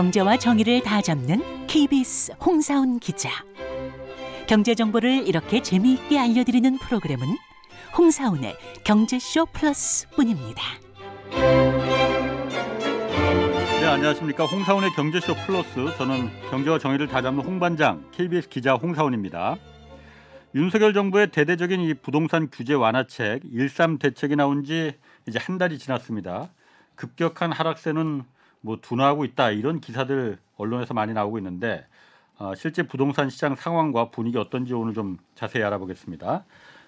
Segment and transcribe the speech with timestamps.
[0.00, 3.28] 경제와 정의를 다 잡는 KBS 홍사훈 기자.
[4.46, 7.26] 경제 정보를 이렇게 재미있게 알려드리는 프로그램은
[7.98, 10.62] 홍사훈의 경제쇼 플러스뿐입니다.
[13.78, 14.46] 네, 안녕하십니까.
[14.46, 15.94] 홍사원의 경제쇼 플러스.
[15.98, 19.58] 저는 경제와 정의를 다 잡는 홍반장 KBS 기자 홍사원입니다.
[20.54, 24.94] 윤석열 정부의 대대적인 이 부동산 규제 완화책 13 대책이 나온 지
[25.28, 26.48] 이제 한 달이 지났습니다.
[26.94, 28.24] 급격한 하락세는
[28.60, 31.86] 뭐 둔화하고 있다 이런 기사들 언론에서 많이 나오고 있는데
[32.38, 36.44] 어, 실제 부동산 시장 상황과 분위기 어떤지 오늘 좀 자세히 알아보겠습니다.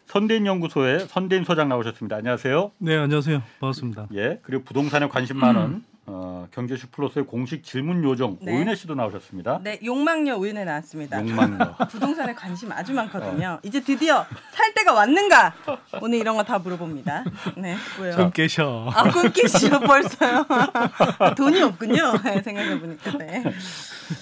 [0.06, 2.16] 선대인 연구소의 선대인 소장 나오셨습니다.
[2.16, 2.72] 안녕하세요.
[2.78, 3.42] 네, 안녕하세요.
[3.60, 4.08] 반갑습니다.
[4.14, 8.52] 예, 그리고 부동산에 관심 많은 어, 경제슈 플러스의 공식 질문 요정 네.
[8.52, 9.60] 오윤혜 씨도 나오셨습니다.
[9.62, 11.20] 네, 욕망녀 우윤에 나왔습니다.
[11.20, 11.76] 욕망요.
[11.90, 13.58] 부동산에 관심 아주 많거든요.
[13.58, 13.60] 어.
[13.62, 15.54] 이제 드디어 살 때가 왔는가?
[16.00, 17.22] 오늘 이런 거 다 물어봅니다.
[17.56, 18.12] 네, 뭐요?
[18.16, 18.90] 좀 깨셔.
[18.92, 20.44] 아, 꿈 깨시죠 벌써요.
[21.38, 22.14] 돈이 없군요.
[22.24, 23.16] 네, 생각해 보니까.
[23.18, 23.44] 네.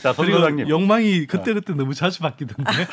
[0.02, 0.68] 자, 선 그리고 소장님.
[0.68, 2.62] 욕망이 그때 그때 너무 자주 바뀌던데.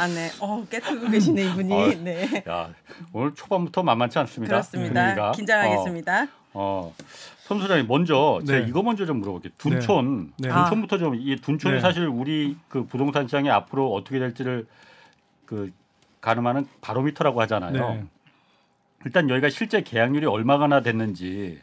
[0.00, 0.30] 아, 네.
[0.40, 1.72] 어, 깨트고 계시네 이분이.
[1.72, 2.42] 어, 네.
[2.48, 2.70] 야,
[3.12, 4.54] 오늘 초반부터 만만치 않습니다.
[4.56, 5.00] 그렇습니다.
[5.02, 5.30] 분위기가.
[5.32, 6.22] 긴장하겠습니다.
[6.24, 6.94] 어, 어.
[7.40, 8.66] 선 소장님 먼저 제가 네.
[8.68, 9.52] 이거 먼저 좀 물어볼게요.
[9.58, 10.48] 둔촌, 네.
[10.48, 11.80] 둔촌부터 좀 이 둔촌이 네.
[11.80, 14.66] 사실 우리 그 부동산 시장이 앞으로 어떻게 될지를
[15.46, 15.72] 그
[16.20, 17.72] 가늠하는 바로미터라고 하잖아요.
[17.72, 18.04] 네.
[19.06, 21.60] 일단 여기가 실제 계약률이 얼마나 됐는지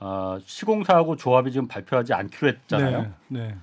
[0.00, 3.12] 어, 시공사하고 조합이 지금 발표하지 않기로 했잖아요.
[3.28, 3.56] 네.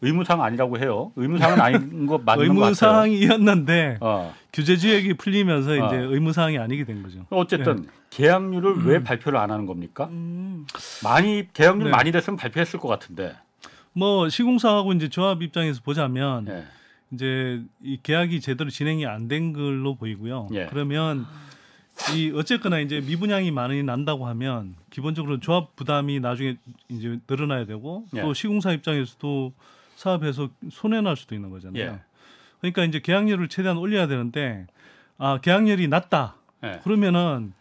[0.00, 0.08] 네.
[0.08, 1.12] 의무사항 아니라고 해요.
[1.16, 2.74] 의무사항은 아닌 거 맞는 것 의무 같아요.
[2.74, 4.34] 사항이었는데 어.
[4.52, 6.10] 규제 지역이 풀리면서 이제 어.
[6.12, 7.26] 의무 사항이 아니게 된 거죠.
[7.30, 10.08] 어쨌든 계약률을 왜 발표를 안 하는 겁니까?
[10.10, 10.66] 음.
[11.04, 11.90] 많이 계약률 네.
[11.90, 13.34] 많이 됐으면 발표했을 것 같은데.
[13.92, 16.64] 뭐 시공사하고 이제 조합 입장에서 보자면 예.
[17.10, 20.48] 이제 이 계약이 제대로 진행이 안 된 걸로 보이고요.
[20.52, 20.66] 예.
[20.66, 21.26] 그러면
[22.14, 26.56] 이 어쨌거나 이제 미분양이 많이 난다고 하면 기본적으로 조합 부담이 나중에
[26.88, 28.20] 이제 늘어나야 되고 예.
[28.22, 29.52] 또 시공사 입장에서도
[30.02, 31.82] 사업에서 손해 날 수도 있는 거잖아요.
[31.82, 31.98] 예.
[32.60, 34.66] 그러니까 이제 계약률을 최대한 올려야 되는데
[35.18, 36.36] 아 계약률이 낮다.
[36.62, 36.80] 예.
[36.84, 37.52] 그러면은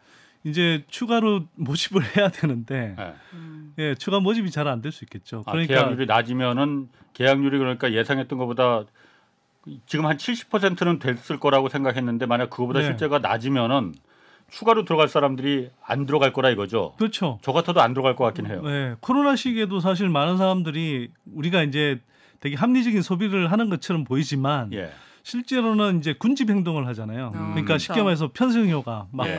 [0.44, 3.14] 이제 추가로 모집을 해야 되는데 예.
[3.34, 3.74] 음.
[3.80, 5.44] 예, 추가 모집이 잘 안 될 수 있겠죠.
[5.48, 8.84] 아, 그러니까 계약률이 낮으면은 계약률이 그러니까 예상했던 것보다
[9.88, 12.86] 지금 한 70%는 됐을 거라고 생각했는데 만약 그거보다 네.
[12.86, 13.96] 실제가 낮으면은
[14.52, 16.94] 추가로 들어갈 사람들이 안 들어갈 거라 이거죠.
[17.00, 17.40] 그렇죠.
[17.42, 18.62] 저 같아도 안 들어갈 것 같긴 해요.
[18.64, 22.00] 네, 코로나 시기에도 사실 많은 사람들이 우리가 이제
[22.40, 24.92] 되게 합리적인 소비를 하는 것처럼 보이지만 예.
[25.24, 27.32] 실제로는 이제 군집 행동을 하잖아요.
[27.34, 28.04] 음, 그러니까 쉽게 그렇죠.
[28.06, 29.32] 말해서 편승효가 막이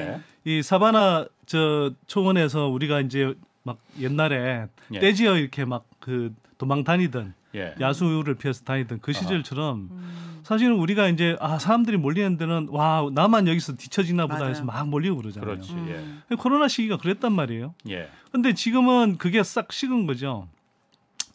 [0.47, 0.63] 예.
[0.63, 4.99] 사바나 저 초원에서 우리가 이제 막 옛날에 예.
[4.99, 7.75] 떼지어 이렇게 막 그 도망 다니던 예.
[7.79, 10.41] 야수를 피해서 다니던 그 시절처럼 음.
[10.43, 14.51] 사실은 우리가 이제 아 사람들이 몰리는 데는 와 나만 여기서 뒤처지나 보다 맞아요.
[14.51, 15.51] 해서 막 몰리고 그러잖아요.
[15.51, 15.73] 그렇지.
[15.75, 16.23] 음.
[16.39, 17.75] 코로나 시기가 그랬단 말이에요.
[17.89, 17.93] 예.
[17.95, 18.09] 예.
[18.33, 20.49] 근데 지금은 그게 싹 식은 거죠.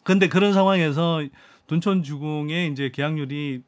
[0.02, 1.22] 근데 그런 상황에서
[1.66, 3.62] 둔촌 주공의 이제 계약률이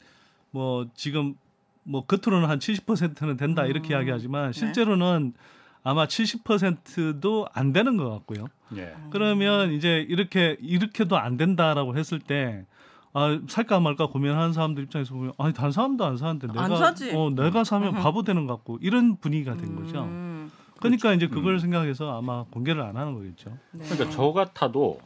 [0.50, 1.34] 뭐 지금
[1.82, 3.98] 뭐 겉으로는 한 70%는 된다 이렇게 음.
[3.98, 4.58] 이야기하지만 네.
[4.58, 5.34] 실제로는
[5.82, 8.48] 아마 70%도 안 되는 것 같고요.
[8.76, 8.92] 예.
[9.10, 12.66] 그러면 이제 이렇게 이렇게도 안 된다라고 했을 때
[13.12, 17.12] 아, 살까 말까 고민하는 사람들 입장에서 보면 아니 다른 사람도 안 사는데 내가 안 사지.
[17.14, 20.02] 어 내가 사면 바보 되는 것 같고 이런 분위기가 된 거죠.
[20.02, 20.50] 음.
[20.80, 21.58] 그러니까 이제 그걸 음.
[21.58, 23.56] 생각해서 아마 공개를 안 하는 거겠죠.
[23.70, 23.84] 네.
[23.88, 24.98] 그러니까 저 같아도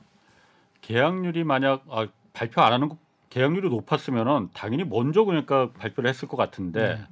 [0.80, 2.96] 계약률이 만약 아, 발표 안 하는 거
[3.30, 7.06] 계약률이 높았으면은 당연히 먼저 그러니까 발표를 했을 것 같은데 네.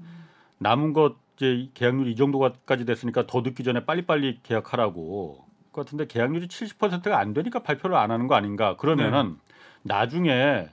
[0.59, 6.49] 남은 것 이제 계약률 이 정도까지 됐으니까 더 늦기 전에 빨리빨리 계약하라고 그 같은데 계약률이
[6.49, 9.37] 70%가 안 되니까 발표를 안 하는 거 아닌가 그러면은
[9.83, 10.69] 나중에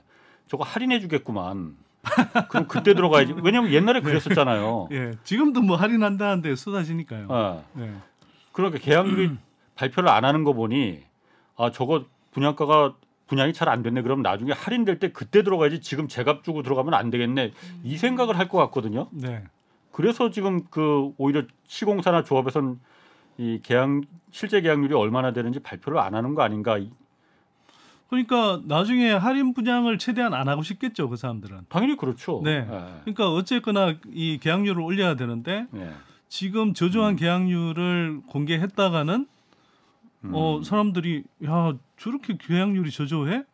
[0.48, 1.76] 저거 할인해 주겠구만
[2.50, 7.26] 그럼 그때 들어가야지 왜냐면 옛날에 그랬었잖아요 예, 지금도 뭐 할인한다는데 쏟아지니까요.
[7.28, 7.64] 어.
[7.74, 7.92] 네.
[8.52, 9.36] 그러니까 계약률이
[9.76, 11.02] 발표를 안 하는 거 보니
[11.56, 12.94] 아 저거 분양가가
[13.26, 17.10] 분양이 잘 안 됐네 그럼 나중에 할인될 때 그때 들어가야지 지금 제값 주고 들어가면 안
[17.10, 17.52] 되겠네
[17.82, 19.42] 이 생각을 할 것 같거든요 네.
[19.92, 22.78] 그래서 지금 그 오히려 시공사나 조합에선
[23.38, 23.88] 이 계약
[24.30, 26.90] 실제 계약률이 얼마나 되는지 발표를 안 하는 거 아닌가 이-
[28.08, 31.62] 그러니까 나중에 할인 분양을 최대한 안 하고 싶겠죠, 그 사람들은.
[31.68, 32.58] 당연히 그렇죠 네.
[32.70, 33.00] 예.
[33.02, 35.90] 그러니까 어쨌거나 이 계약률을 올려야 되는데 예.
[36.28, 39.26] 지금 저조한 계약률을 공개했다가는
[40.28, 40.34] 음.
[40.34, 43.44] 어 사람들이 야 저렇게 계약률이 저조해?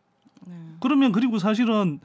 [0.46, 0.54] 네.
[0.80, 2.00] 그러면 그리고 사실은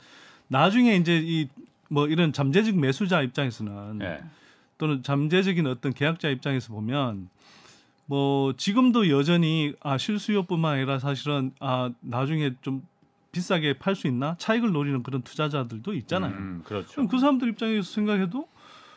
[0.48, 1.48] 나중에 이제 이
[1.90, 4.24] 뭐 이런 잠재적 매수자 입장에서는 예.
[4.78, 7.30] 또는 잠재적인 어떤 계약자 입장에서 보면
[8.06, 12.86] 뭐 지금도 여전히 아 실수요뿐만 아니라 사실은 아 나중에 좀
[13.32, 16.32] 비싸게 팔 수 있나 차익을 노리는 그런 투자자들도 있잖아요.
[16.34, 16.92] 음, 그렇죠.
[16.94, 18.48] 그럼 그 사람들 입장에서 생각해도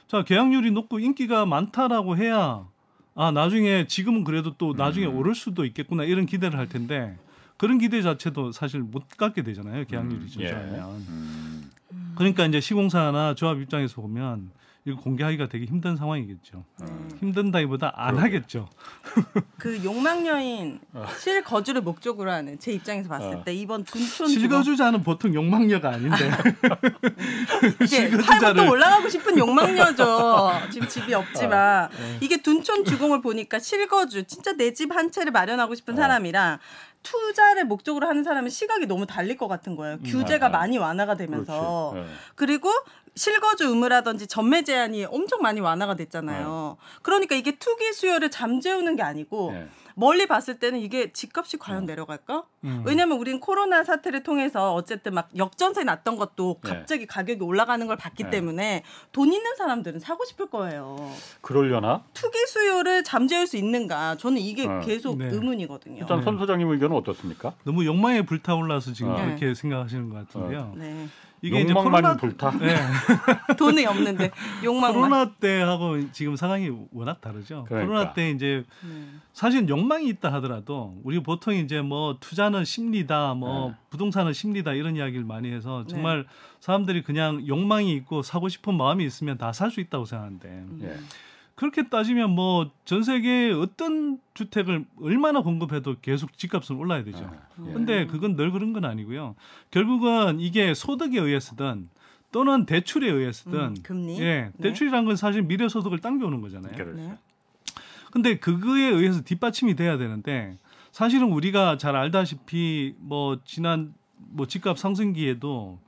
[0.06, 2.66] 자 계약률이 높고 인기가 많다라고 해야
[3.15, 5.17] 아 나중에 지금은 그래도 또 나중에 음.
[5.17, 7.19] 오를 수도 있겠구나 이런 기대를 할 텐데
[7.57, 9.85] 그런 기대 자체도 사실 못 갖게 되잖아요.
[9.85, 10.91] 계약률이 음, 저조하면.
[11.09, 11.50] 음.
[12.17, 14.51] 그러니까 이제 시공사나 조합 입장에서 보면
[14.87, 16.65] 이거 공개하기가 되게 힘든 상황이겠죠.
[17.21, 18.25] 힘든다기보다 안 그러게요.
[18.39, 18.69] 하겠죠.
[19.59, 21.05] 그 욕망 여인 어.
[21.19, 23.45] 실거주를 목적으로 하는 제 입장에서 봤을 어.
[23.45, 26.17] 때 이번 둔촌 실거주자는 보통 욕망녀가 아닌데
[27.85, 30.51] 이제 실거주자를- 팔고 또 올라가고 싶은 욕망녀죠.
[30.71, 32.19] 지금 집이 없지만 네.
[32.23, 35.97] 이게 둔촌 주공을 보니까 실거주 진짜 내 집 한 채를 마련하고 싶은 어.
[35.99, 36.59] 사람이랑
[37.02, 39.99] 투자를 목적으로 하는 사람은 시각이 너무 달릴 것 같은 거예요.
[39.99, 40.52] 규제가 아, 아.
[40.52, 41.94] 많이 완화가 되면서.
[41.97, 42.05] 예.
[42.35, 42.70] 그리고
[43.14, 46.76] 실거주 의무라든지 전매 제한이 엄청 많이 완화가 됐잖아요.
[47.02, 49.69] 그러니까 이게 투기 수요를 잠재우는 게 아니고 예.
[50.00, 52.44] 멀리 봤을 때는 이게 집값이 과연 내려갈까?
[52.64, 52.82] 음.
[52.87, 56.70] 왜냐면 우린 코로나 사태를 통해서 어쨌든 막 역전세 났던 것도 네.
[56.70, 58.31] 갑자기 가격이 올라가는 걸 봤기 네.
[58.31, 58.82] 때문에
[59.12, 60.97] 돈 있는 사람들은 사고 싶을 거예요.
[61.43, 62.02] 그러려나?
[62.14, 64.17] 투기 수요를 잠재울 수 있는가?
[64.17, 64.81] 저는 이게 어.
[64.81, 65.29] 계속 네.
[65.29, 65.99] 의문이거든요.
[65.99, 66.25] 일단 네.
[66.25, 67.52] 손 소장님 의견은 어떻습니까?
[67.64, 69.17] 너무 욕망에 불타올라서 지금 어.
[69.17, 70.73] 그렇게 생각하시는 것 같은데요.
[70.76, 71.08] 네.
[71.42, 72.50] 이게 이제 욕망만 코로나 불타.
[72.58, 72.76] 네.
[73.58, 74.31] 돈이 없는데
[74.62, 74.92] 욕망만.
[74.94, 77.64] 코로나 때하고 지금 상황이 워낙 다르죠.
[77.69, 77.87] 그러니까.
[77.87, 79.04] 코로나 때 이제 네.
[79.32, 83.76] 사실 욕망이 있다 하더라도 우리 보통 이제 뭐 투자는 심리다, 뭐 네.
[83.90, 85.94] 부동산은 심리다 이런 이야기를 많이 해서 네.
[85.94, 86.26] 정말
[86.60, 91.06] 사람들이 그냥 욕망이 있고 사고 싶은 마음이 있으면 다 살 수 있다고 생각하는데 음.
[91.61, 91.71] 예.
[91.71, 97.31] 그렇게 따지면 뭐 전 세계에 어떤 주택을 얼마나 공급해도 계속 집값은 올라야 되죠.
[97.67, 97.73] 예.
[97.73, 99.35] 근데 그건 늘 그런 건 아니고요.
[99.71, 101.89] 결국은 이게 소득에 의해서든
[102.33, 104.21] 또는 대출에 의해서든 음, 금리?
[104.21, 104.62] 예, 네.
[104.62, 106.73] 대출이란 건 사실 미래 소득을 당겨오는 거잖아요.
[106.75, 106.93] 그렇죠.
[106.97, 107.17] 네.
[108.12, 110.57] 근데 그거에 의해서 뒷받침이 돼야 되는데
[110.93, 115.79] 사실은 우리가 잘 알다시피 뭐 지난 뭐 집값 상승기에도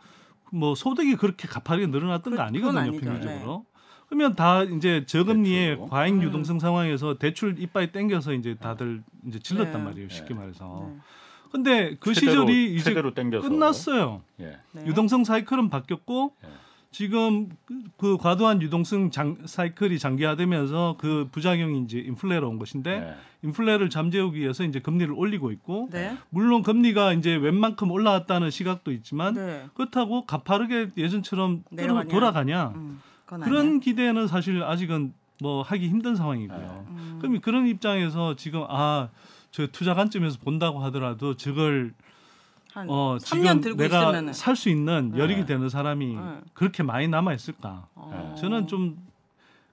[0.52, 2.92] 뭐 소득이 그렇게 가파르게 늘어났던 그- 거 아니거든요.
[3.00, 3.64] 평균적으로.
[4.12, 5.86] 그러면 다 이제 저금리의 대출로.
[5.88, 6.22] 과잉 음.
[6.22, 9.84] 유동성 상황에서 대출 이빨 땡겨서 이제 다들 이제 질렀단 네.
[9.88, 10.40] 말이에요 쉽게 네.
[10.40, 10.90] 말해서.
[10.92, 11.00] 네.
[11.50, 12.92] 근데 그 최대로- 시절이 이제
[13.40, 14.20] 끝났어요.
[14.40, 14.58] 예.
[14.72, 14.84] 네.
[14.86, 16.48] 유동성 사이클은 바뀌었고 예.
[16.90, 23.14] 지금 그, 그 과도한 유동성 장, 사이클이 장기화되면서 그 부작용이 이제 인플레로 온 것인데 예.
[23.48, 26.18] 인플레를 잠재우기 위해서 이제 금리를 올리고 있고 네.
[26.28, 29.64] 물론 금리가 이제 웬만큼 올라왔다는 시각도 있지만 네.
[29.72, 32.04] 그렇다고 가파르게 예전처럼 끌어.
[32.04, 33.00] 돌아가냐 음,
[33.40, 33.80] 그런 아니야.
[33.80, 36.58] 기대는 사실 아직은 뭐 하기 힘든 상황이고요.
[36.58, 36.66] 네.
[36.90, 37.18] 음.
[37.20, 39.08] 그럼 그런 입장에서 지금 아
[39.52, 41.92] 저 투자 관점에서 본다고 하더라도 저걸
[42.72, 45.46] 한어 3년 지금 들고 내가 살 수 있는 여력이 네.
[45.46, 46.40] 되는 사람이 네.
[46.54, 47.86] 그렇게 많이 남아 있을까?
[47.94, 48.34] 어.
[48.40, 49.12] 저는 좀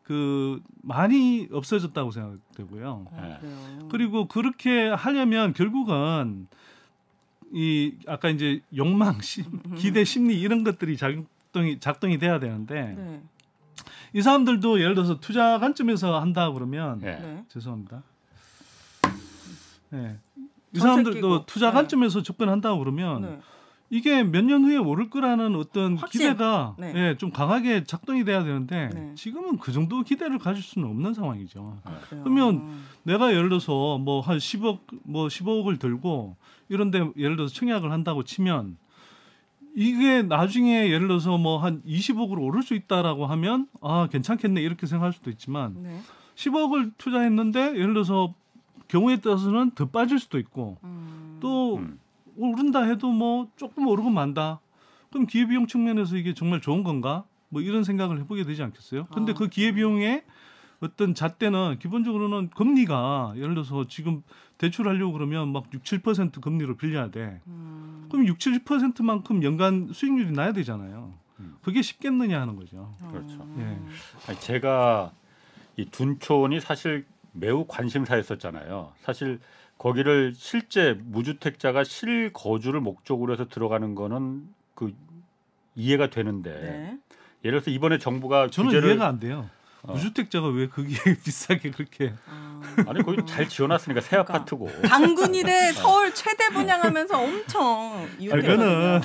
[0.04, 3.06] 그 많이 없어졌다고 생각되고요.
[3.12, 3.88] 어, 네.
[3.92, 6.48] 그리고 그렇게 하려면 결국은
[7.54, 9.46] 이 아까 이제 욕망, 심,
[9.78, 13.22] 기대, 심리 이런 것들이 작동이 작동이 돼야 되는데 네.
[14.14, 17.12] 이 사람들도 예를 들어서 투자 관점에서 한다 그러면 예.
[17.12, 17.44] 네.
[17.50, 18.04] 죄송합니다.
[19.92, 20.18] 네.
[20.76, 21.46] 이 사람들도 끼고.
[21.46, 21.74] 투자 네.
[21.74, 23.40] 관점에서 접근한다 그러면 네.
[23.92, 26.22] 이게 몇 년 후에 오를 거라는 어떤 확신.
[26.22, 26.94] 기대가 네.
[26.96, 29.14] 예, 좀 강하게 작동이 돼야 되는데 네.
[29.16, 31.80] 지금은 그 정도 기대를 가질 수는 없는 상황이죠.
[32.08, 32.24] 그래요.
[32.24, 36.36] 그러면 내가 예를 들어서 뭐 한 10억 뭐 15억을 들고
[36.68, 38.78] 이런데 예를 들어서 청약을 한다고 치면
[39.80, 45.14] 이게 나중에 예를 들어서 뭐 한 20억으로 오를 수 있다라고 하면 아 괜찮겠네 이렇게 생각할
[45.14, 46.02] 수도 있지만 네.
[46.36, 48.34] 10억을 투자했는데 예를 들어서
[48.90, 51.38] 경우에 따라서는 더 빠질 수도 있고 음.
[51.40, 51.98] 또 음.
[52.36, 54.60] 오른다 해도 뭐 조금 오르고 만다.
[55.12, 57.24] 그럼 기회비용 측면에서 이게 정말 좋은 건가?
[57.48, 59.08] 뭐 이런 생각을 해보게 되지 않겠어요?
[59.14, 59.36] 근데 아.
[59.36, 60.24] 그 기회비용의
[60.82, 64.24] 어떤 잣대는 기본적으로는 금리가 예를 들어서 지금
[64.58, 67.42] 대출하려고 그러면 막 6, 7% 금리로 빌려야 돼.
[67.48, 68.08] 음.
[68.10, 71.14] 그럼 6, 7%만큼 연간 수익률이 나야 되잖아요.
[71.40, 71.58] 음.
[71.62, 72.94] 그게 쉽겠느냐 하는 거죠.
[73.10, 73.36] 그렇죠.
[73.42, 73.88] 음.
[74.28, 75.12] 아니, 제가
[75.78, 78.94] 이 둔촌이 사실 매우 관심사였었잖아요.
[79.02, 79.40] 사실
[79.78, 84.94] 거기를 실제 무주택자가 실거주를 목적으로 해서 들어가는 거는 그
[85.76, 87.00] 이해가 되는데 네.
[87.46, 89.50] 예를 들어서 이번에 정부가 저는 규제를 이해가 안 돼요.
[89.84, 89.94] 어.
[89.94, 92.62] 무주택자가 왜 그게 비싸게 그렇게 아.
[92.88, 94.36] 아니 거기 잘 지어놨으니까 새 그러니까.
[94.36, 98.08] 아파트고 당군이래 서울 최대 분양하면서 엄청.
[98.18, 99.02] 그거는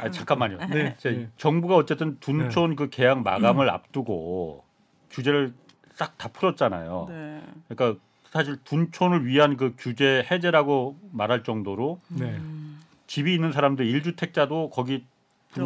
[0.00, 0.58] 아 잠깐만요.
[0.70, 0.94] 네.
[0.98, 1.28] 제 네.
[1.36, 4.64] 정부가 어쨌든 둔촌 그 계약 마감을 앞두고
[5.10, 5.54] 규제를
[5.94, 7.06] 싹 다 풀었잖아요.
[7.08, 7.42] 네.
[7.68, 12.24] 그러니까 사실 둔촌을 위한 그 규제 해제라고 말할 정도로 네.
[12.26, 12.80] 음.
[13.06, 15.04] 집이 있는 사람들 일주택자도 거기.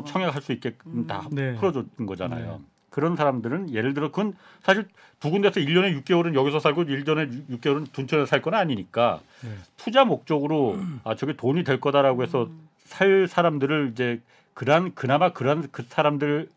[0.07, 1.07] 청약할 수 있게끔 음.
[1.09, 1.57] 다 네.
[1.57, 2.61] 풀어준 거잖아요.
[2.90, 2.94] 네.
[2.94, 4.87] 그런 사람들은 예를 들어 그건 사실
[5.20, 9.50] 두 군데서 1년에 6개월은 여기서 살고 1년에 6개월은 둔촌에서 살 건 아니니까 네.
[9.76, 12.68] 투자 목적으로 아 저게 돈이 될 거다라고 해서 음.
[12.85, 14.20] 살 사람들을 이제
[14.54, 16.49] 그런 그나마 그런 그 사람들이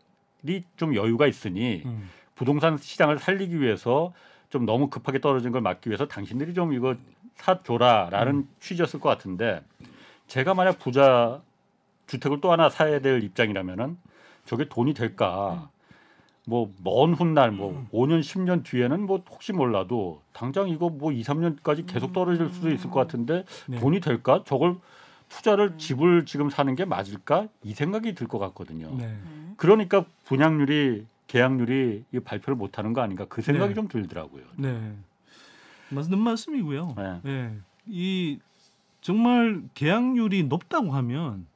[0.76, 2.10] 좀 여유가 있으니 음.
[2.34, 4.12] 부동산 시장을 살리기 위해서
[4.50, 6.96] 좀 너무 급하게 떨어진 걸 막기 위해서 당신들이 좀 이거
[7.36, 8.48] 사줘라라는 음.
[8.60, 9.62] 취지였을 것 같은데
[10.26, 11.40] 제가 만약 부자
[12.06, 13.96] 주택을 또 하나 사야 될 입장이라면은
[14.46, 15.68] 저게 돈이 될까?
[16.46, 21.86] 뭐 먼 훗날 뭐 5년 10년 뒤에는 뭐 혹시 몰라도 당장 이거 뭐 2, 3년까지
[21.86, 23.78] 계속 떨어질 수도 있을 것 같은데 네.
[23.78, 24.42] 돈이 될까?
[24.44, 24.76] 저걸
[25.30, 27.48] 투자를 집을 지금 사는 게 맞을까?
[27.62, 28.94] 이 생각이 들 것 같거든요.
[28.96, 29.16] 네.
[29.56, 33.74] 그러니까 분양률이 계약률이 이 발표를 못 하는 거 아닌가 그 생각이 네.
[33.74, 34.42] 좀 들더라고요.
[34.56, 34.92] 네.
[35.88, 36.94] 맞는 말씀이고요.
[36.96, 37.20] 네.
[37.26, 37.52] 예.
[37.86, 38.38] 이
[39.00, 41.46] 정말 계약률이 높다고 하면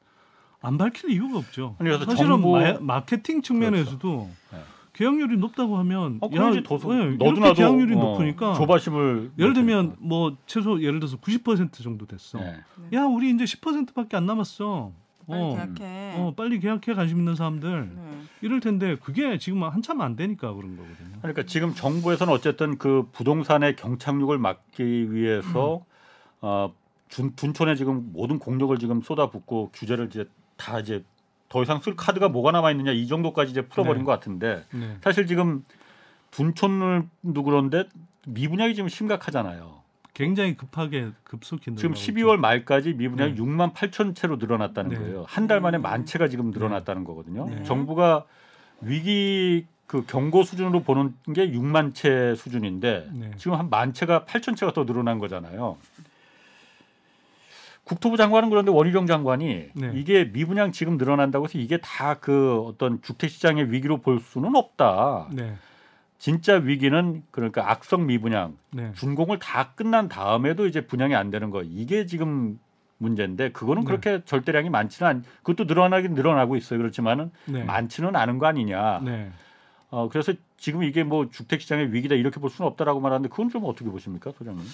[0.60, 1.76] 안 밝힐 이유가 없죠.
[1.78, 4.58] 아니, 사실은 마, 마케팅 측면에서도 네.
[4.98, 9.52] 계약률이 높다고 하면 어, 그러지 더 예, 너도 이렇게 나도 계약률이 어, 높으니까 조바심을 예를
[9.52, 12.38] 들면 뭐 최소 예를 들어서 90% 정도 됐어.
[12.40, 12.56] 네.
[12.94, 14.90] 야 우리 이제 10%밖에 안 남았어.
[15.28, 16.14] 빨리 어, 계약해.
[16.16, 18.02] 어, 빨리 계약해 관심 있는 사람들 네.
[18.40, 21.18] 이럴 텐데 그게 지금 한참 안 되니까 그런 거거든요.
[21.22, 25.84] 그러니까 지금 정부에서는 어쨌든 그 부동산의 경착륙을 막기 위해서
[26.40, 26.74] 어,
[27.08, 31.04] 준, 둔촌에 지금 모든 공력을 지금 쏟아붓고 규제를 이제 다 이제
[31.48, 34.04] 더 이상 쓸 카드가 뭐가 남아 있느냐 이 정도까지 이제 풀어버린 네.
[34.04, 34.96] 것 같은데 네.
[35.02, 35.64] 사실 지금
[36.30, 37.84] 둔촌을도 그런데
[38.26, 39.78] 미분양이 지금 심각하잖아요.
[40.12, 43.40] 굉장히 급하게 급속히 지금 늘어나고 12월 말까지 미분양이 네.
[43.40, 44.98] 6만 8천 채로 늘어났다는 네.
[44.98, 45.24] 거예요.
[45.28, 47.48] 한 달 만에 만 채가 지금 늘어났다는 거거든요.
[47.48, 47.62] 네.
[47.64, 48.24] 정부가
[48.82, 53.30] 위기 그 경고 수준으로 보는 게 6만 채 수준인데 네.
[53.38, 55.78] 지금 한 만 채가 8천 채가 더 늘어난 거잖아요.
[57.88, 59.92] 국토부 장관은 그런데 원희룡 장관이 네.
[59.94, 65.28] 이게 미분양 지금 늘어난다고 해서 이게 다 그 어떤 주택 시장의 위기로 볼 수는 없다.
[65.32, 65.54] 네.
[66.18, 68.92] 진짜 위기는 그러니까 악성 미분양 네.
[68.94, 72.58] 준공을 다 끝난 다음에도 이제 분양이 안 되는 거 이게 지금
[72.98, 73.86] 문제인데 그거는 네.
[73.86, 77.62] 그렇게 절대량이 많지는 않 그것도 늘어나긴 늘어나고 있어요 그렇지만은 네.
[77.62, 79.30] 많지는 않은 거 아니냐 네.
[79.90, 83.64] 어 그래서 지금 이게 뭐 주택 시장의 위기다 이렇게 볼 수는 없다라고 말하는데 그건 좀
[83.64, 84.64] 어떻게 보십니까 소장님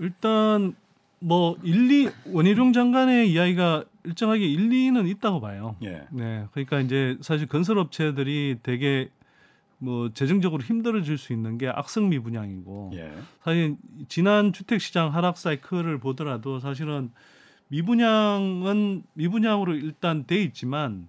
[0.00, 0.74] 일단
[1.20, 5.76] 뭐 일리 원희룡 장관의 이야기가 일정하게 일리는 있다고 봐요.
[5.82, 9.10] 예 네, 그러니까 이제 사실 건설업체들이 되게
[9.78, 13.12] 뭐 재정적으로 힘들어질 수 있는 게 악성 미 분양이고 예.
[13.42, 13.76] 사실
[14.08, 17.10] 지난 주택 시장 하락 사이클을 보더라도 사실은
[17.68, 21.08] 미분양은 미분양으로 일단 돼 있지만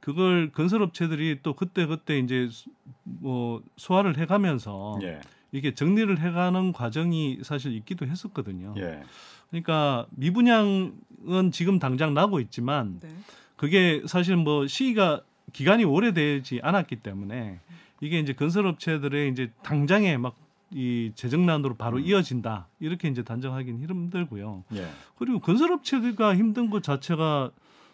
[0.00, 2.70] 그걸 건설업체들이 또 그때 그때 이제 수-
[3.04, 5.20] 뭐 소화를 해가면서 예.
[5.52, 8.74] 이게 정리를 해가는 과정이 사실 있기도 했었거든요.
[8.78, 9.02] 예.
[9.50, 13.08] 그러니까 미분양은 지금 당장 나고 있지만 네.
[13.56, 17.60] 그게 사실 뭐 시기가 기간이 오래되지 않았기 때문에
[18.00, 20.34] 이게 이제 건설업체들의 이제 당장에 막
[20.72, 22.04] 이 재정난으로 바로 음.
[22.04, 24.64] 이어진다 이렇게 이제 단정하기는 힘들고요.
[24.74, 24.88] 예.
[25.18, 27.50] 그리고 건설업체가 힘든 것 자체가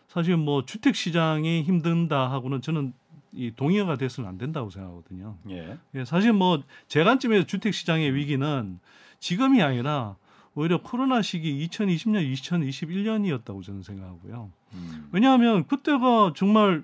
[0.08, 2.92] 사실 뭐 주택 시장이 힘든다 하고는 저는
[3.32, 5.38] 이 동의어가 돼서는 안 된다고 생각하거든요.
[5.50, 5.78] 예.
[5.94, 8.78] 예, 사실 뭐제 관점에서 주택 시장의 위기는
[9.20, 10.16] 지금이 아니라
[10.56, 14.50] 오히려 코로나 시기 2020년, 2021년이었다고 저는 생각하고요.
[14.72, 15.08] 음.
[15.12, 16.82] 왜냐하면 그때가 정말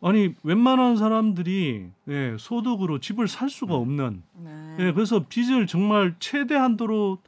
[0.00, 4.76] 아니 웬만한 사람들이 예, 소득으로 집을 살 수가 없는 네.
[4.78, 7.18] 예, 그래서 빚을 정말 최대 한도로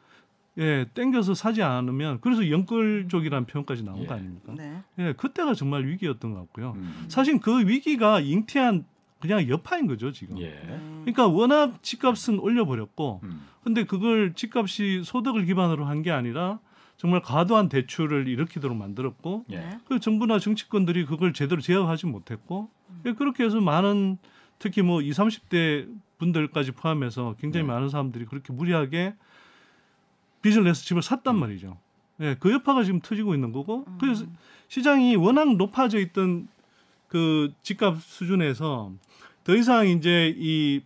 [0.58, 4.06] 예, 땡겨서 사지 않으면 그래서 영끌족이라는 표현까지 나온 예.
[4.06, 4.54] 거 아닙니까?
[4.56, 4.80] 네.
[4.98, 6.74] 예, 그때가 정말 위기였던 것 같고요.
[6.76, 7.04] 음.
[7.08, 8.84] 사실 그 위기가 잉태한
[9.20, 10.38] 그냥 여파인 거죠 지금.
[10.38, 10.50] 예.
[10.50, 10.80] 네.
[11.00, 13.46] 그러니까 워낙 집값은 올려버렸고, 음.
[13.64, 16.58] 근데 그걸 집값이 소득을 기반으로 한 게 아니라
[16.96, 19.56] 정말 과도한 대출을 일으키도록 만들었고, 예.
[19.56, 19.78] 네.
[19.88, 22.68] 그 정부나 정치권들이 그걸 제대로 제어하지 못했고,
[23.06, 24.18] 예, 그렇게 해서 많은
[24.58, 27.72] 특히 뭐 20, 30대 분들까지 포함해서 굉장히 네.
[27.72, 29.14] 많은 사람들이 그렇게 무리하게
[30.42, 31.78] 빚을 내서 집을 샀단 말이죠.
[32.20, 34.24] 예, 그 여파가 지금 터지고 있는 거고, 그래서
[34.68, 36.48] 시장이 워낙 높아져 있던
[37.08, 38.92] 그 집값 수준에서
[39.42, 40.80] 더 이상 이제 이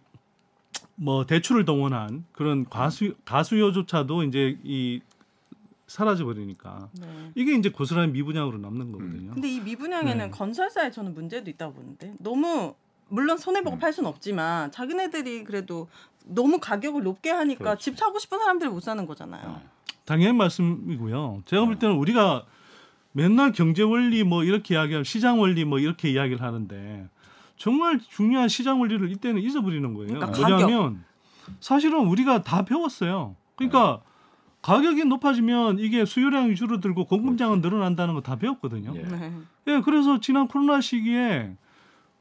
[1.00, 5.00] 뭐 대출을 동원한 그런 과수 가수요조차도 이제 이
[5.86, 7.06] 사라져 버리니까 네.
[7.34, 9.30] 이게 이제 고스란히 미분양으로 남는 거거든요.
[9.32, 10.30] 근데 이 미분양에는 네.
[10.30, 12.74] 건설사에 저는 문제도 있다고 보는데 너무
[13.08, 13.78] 물론 손해 보고 음.
[13.78, 15.88] 팔 수는 없지만 자기네들이 그래도
[16.26, 17.84] 너무 가격을 높게 하니까 그렇지.
[17.84, 19.42] 집 사고 싶은 사람들이 못 사는 거잖아요.
[19.46, 19.62] 어.
[20.04, 21.42] 당연히 말씀이고요.
[21.46, 21.80] 제가 볼 네.
[21.80, 22.44] 때는 우리가
[23.12, 27.08] 맨날 경제 원리 뭐 이렇게 이야기하면 시장 원리 뭐 이렇게 이야기를 하는데
[27.58, 30.14] 정말 중요한 시장 원리를 이때는 잊어버리는 거예요.
[30.14, 31.04] 그러니까 뭐냐면
[31.60, 33.36] 사실은 우리가 다 배웠어요.
[33.56, 34.00] 그러니까
[34.62, 38.92] 가격이 높아지면 이게 수요량이 줄어들고 공급량은 늘어난다는 거 다 배웠거든요.
[38.96, 39.02] 예.
[39.02, 39.32] 네.
[39.68, 41.56] 예, 그래서 지난 코로나 시기에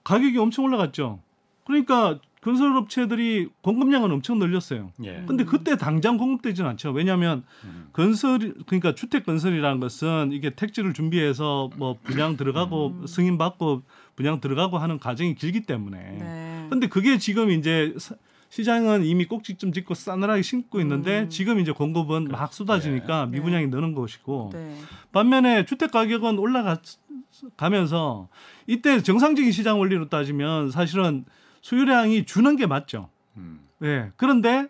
[0.04, 1.20] 가격이 엄청 올라갔죠.
[1.66, 4.92] 그러니까 건설업체들이 공급량은 엄청 늘렸어요.
[5.04, 5.24] 예.
[5.28, 6.92] 근데 그때 당장 공급되진 않죠.
[6.92, 7.90] 왜냐하면 음.
[7.92, 13.82] 건설 그러니까 주택 건설이라는 것은 이게 택지를 준비해서 뭐 분양 들어가고 승인 받고
[14.18, 15.98] 분양 들어가고 하는 과정이 길기 때문에.
[15.98, 16.68] 네.
[16.70, 18.16] 근데 그게 지금 이제 사-
[18.50, 21.30] 시장은 이미 꼭지점 짓고 싸늘하게 심고 있는데 음.
[21.30, 23.32] 지금 이제 공급은 막 쏟아지니까 네.
[23.32, 24.76] 미분양이 느는 것이고 네.
[25.12, 28.28] 반면에 주택 가격은 올라가면서
[28.66, 31.26] 이때 정상적인 시장 원리로 따지면 사실은
[31.62, 33.10] 수요량이 주는 게 맞죠.
[33.36, 33.60] 음.
[33.80, 34.12] 네.
[34.16, 34.68] 그런데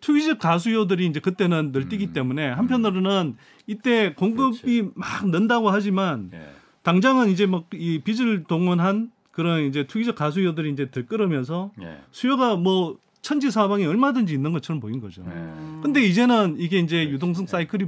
[0.00, 2.12] 투기적 가수요들이 이제 그때는 늘뛰기 음.
[2.12, 6.50] 때문에 한편으로는 이때 공급이 막 는다고 하지만 예.
[6.82, 11.98] 당장은 이제 뭐이 빚을 동원한 그런 이제 투기적 가수요들이 이제 들끓으면서 예.
[12.10, 15.24] 수요가 뭐 천지 사방에 얼마든지 있는 것처럼 보인 거죠.
[15.26, 15.82] 예.
[15.82, 17.14] 근데 이제는 이게 이제 그렇지.
[17.14, 17.86] 유동성 사이클이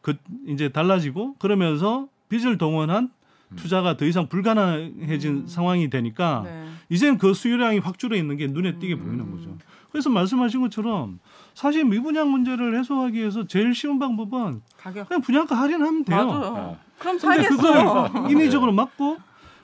[0.00, 3.19] 그 이제 달라지고 그러면서 빚을 동원한 음.
[3.56, 5.46] 투자가 더 이상 불가능해진 음.
[5.46, 6.66] 상황이 되니까 네.
[6.88, 9.04] 이제는 그 수요량이 확 줄어 있는 게 눈에 띄게 음.
[9.04, 9.58] 보이는 거죠.
[9.90, 11.18] 그래서 말씀하신 것처럼
[11.54, 16.26] 사실 미분양 문제를 해소하기 위해서 제일 쉬운 방법은 가격 그냥 분양가 할인하면 돼요.
[16.26, 16.56] 맞아요.
[16.56, 16.76] 아.
[16.98, 17.18] 그럼.
[17.18, 19.18] 그걸 인위적으로 막고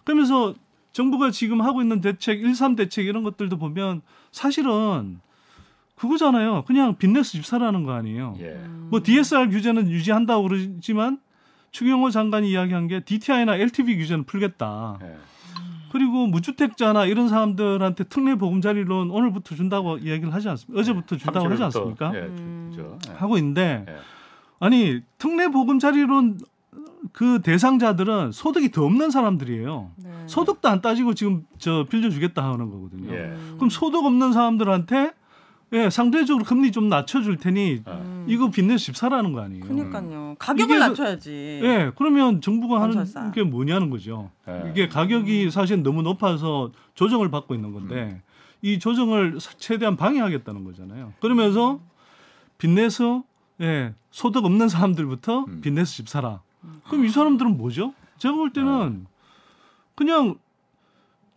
[0.05, 0.55] 그러면서
[0.93, 4.01] 정부가 지금 하고 있는 대책, 13 대책 이런 것들도 보면
[4.33, 5.21] 사실은
[5.97, 6.65] 그거잖아요.
[6.67, 8.35] 그냥 빚내서 집 사라는 거 아니에요.
[8.41, 8.61] 예.
[8.91, 11.19] 뭐 DSR 규제는 유지한다고 그러지만
[11.77, 14.99] 추경호 장관이 이야기한 게 DTI나 LTV 규제는 풀겠다.
[15.03, 15.17] 예.
[15.93, 20.81] 그리고 무주택자나 이런 사람들한테 특례 보금자리론 오늘부터 준다고 이야기를 하지 않습니까?
[20.81, 22.13] 어제부터 준다고 하지 30일부터, 않습니까?
[22.15, 22.69] 예, 음.
[22.71, 22.99] 그죠.
[23.11, 23.13] 예.
[23.13, 23.97] 하고 있는데 예.
[24.59, 26.39] 아니 특례 보금자리론
[27.13, 29.91] 그 대상자들은 소득이 더 없는 사람들이에요.
[29.97, 30.11] 네.
[30.29, 33.13] 소득도 안 따지고 지금 저 빌려주겠다 하는 거거든요.
[33.13, 33.19] 예.
[33.19, 33.55] 음.
[33.57, 35.13] 그럼 소득 없는 사람들한테
[35.73, 37.93] 예, 상대적으로 금리 좀 낮춰줄 테니 아.
[37.95, 38.25] 음.
[38.29, 39.65] 이거 빚내서 집 사라는 거 아니에요.
[39.65, 40.37] 그러니까요.
[40.39, 41.61] 가격을 이게 그- 낮춰야지.
[41.63, 43.31] 예, 그러면 정부가 하는 건설사.
[43.33, 44.31] 게 뭐냐는 거죠.
[44.49, 44.71] 예.
[44.71, 48.23] 이게 가격이 사실 너무 높아서 조정을 받고 있는 건데
[48.63, 51.13] 이 조정을 최대한 방해하겠다는 거잖아요.
[51.21, 51.81] 그러면서
[52.59, 53.25] 빚내서
[53.61, 55.61] 예, 소득 없는 사람들부터 음.
[55.63, 56.41] 빚내서 집 사라.
[56.89, 57.93] 그럼 이 사람들은 뭐죠?
[58.19, 59.07] 제가 볼 때는
[59.95, 60.37] 그냥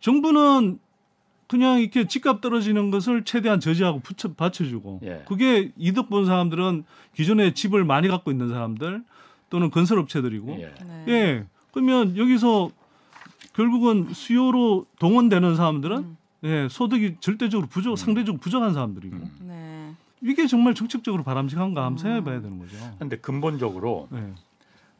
[0.00, 0.78] 정부는
[1.50, 5.24] 그냥 이렇게 집값 떨어지는 것을 최대한 저지하고 붙여, 받쳐주고 예.
[5.26, 9.02] 그게 이득 본 사람들은 기존에 집을 많이 갖고 있는 사람들
[9.50, 10.74] 또는 건설업체들이고 예.
[10.86, 11.04] 네.
[11.08, 11.44] 예.
[11.72, 12.70] 그러면 여기서
[13.52, 16.16] 결국은 수요로 동원되는 사람들은 음.
[16.44, 19.30] 예, 소득이 절대적으로 부족, 상대적으로 부족한 사람들이고 음.
[19.40, 19.92] 네.
[20.22, 21.98] 이게 정말 정책적으로 바람직한가 한번 음.
[21.98, 22.76] 생각해봐야 되는 거죠.
[23.00, 24.34] 근데 근본적으로 예.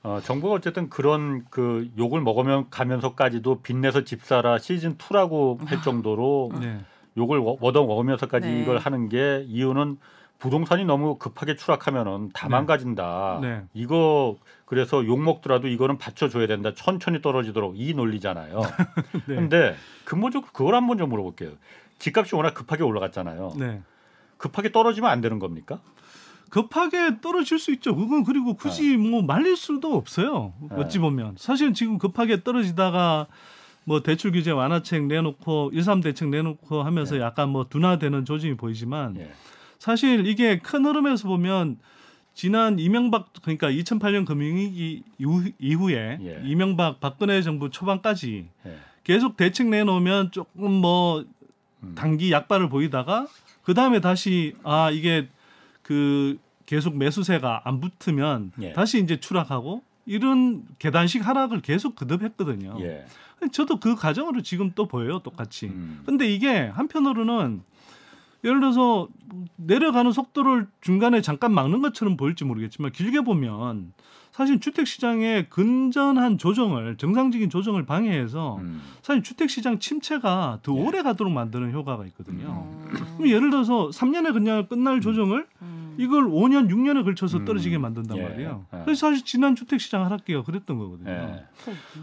[0.02, 6.52] 어, 정부가 어쨌든 그런 그 욕을 먹으면 가면서까지도 빚내서 집 사라 시즌 2라고 할 정도로
[6.60, 6.78] 네.
[7.18, 8.62] 욕을 워- 얻어 먹으면서까지 네.
[8.62, 9.98] 이걸 하는 게 이유는
[10.38, 12.52] 부동산이 너무 급하게 추락하면은 다 네.
[12.52, 13.40] 망가진다.
[13.42, 13.62] 네.
[13.74, 16.72] 이거 그래서 욕 먹더라도 이거는 받쳐줘야 된다.
[16.74, 18.62] 천천히 떨어지도록 이 논리잖아요.
[19.28, 19.34] 네.
[19.34, 19.74] 근데
[20.06, 21.50] 근본적으로 그걸 한번 좀 물어볼게요.
[21.98, 23.52] 집값이 워낙 급하게 올라갔잖아요.
[23.58, 23.82] 네.
[24.38, 25.80] 급하게 떨어지면 안 되는 겁니까?
[26.50, 27.96] 급하게 떨어질 수 있죠.
[27.96, 30.52] 그건 그리고 굳이 뭐 말릴 수도 없어요.
[30.68, 30.76] 네.
[30.76, 33.28] 어찌 보면 사실 지금 급하게 떨어지다가
[33.84, 37.22] 뭐 대출 규제 완화책 내놓고 13 대책 내놓고 하면서 네.
[37.22, 39.30] 약간 뭐 둔화되는 조짐이 보이지만 예.
[39.78, 41.78] 사실 이게 큰 흐름에서 보면
[42.34, 46.42] 지난 이명박 그러니까 2008년 금융위기 이후, 이후에 예.
[46.44, 48.76] 이명박 박근혜 정부 초반까지 예.
[49.04, 51.24] 계속 대책 내놓으면 조금 뭐
[51.82, 51.94] 음.
[51.96, 53.26] 단기 약발을 보이다가
[53.62, 55.28] 그 다음에 다시 아 이게
[55.90, 58.72] 그 계속 매수세가 안 붙으면 예.
[58.72, 62.76] 다시 이제 추락하고 이런 계단식 하락을 계속 거듭했거든요.
[62.79, 63.07] 예.
[63.50, 65.66] 저도 그 과정으로 지금 또 보여요, 똑같이.
[65.66, 66.03] 음.
[66.07, 67.62] 근데 이게 한편으로는
[68.44, 69.09] 예를 들어서
[69.57, 73.92] 내려가는 속도를 중간에 잠깐 막는 것처럼 보일지 모르겠지만 길게 보면
[74.31, 78.81] 사실 주택 시장의 근전한 조정을 정상적인 조정을 방해해서 음.
[79.03, 80.81] 사실 주택 시장 침체가 더 예.
[80.81, 82.46] 오래 가도록 만드는 효과가 있거든요.
[82.46, 82.85] 어.
[83.16, 85.79] 그럼 예를 들어서 3년에 그냥 끝날 조정을 음.
[85.98, 87.44] 이걸 5년, 6년에 걸쳐서 음.
[87.44, 88.22] 떨어지게 만든단 예.
[88.22, 88.66] 말이에요.
[88.74, 88.83] 예.
[88.85, 91.11] 그래서 사실 지난 주택 시장 하락기가 그랬던 거거든요.
[91.11, 91.44] 예.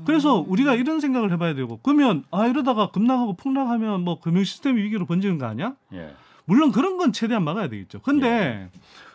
[0.06, 5.06] 그래서 우리가 이런 생각을 해봐야 되고 그러면 아 이러다가 급락하고 폭락하면 뭐 금융 시스템 위기로
[5.06, 5.76] 번지는 거 아니야?
[5.94, 6.14] 예.
[6.46, 8.00] 물론 그런 건 최대한 막아야 되겠죠.
[8.02, 8.70] 근데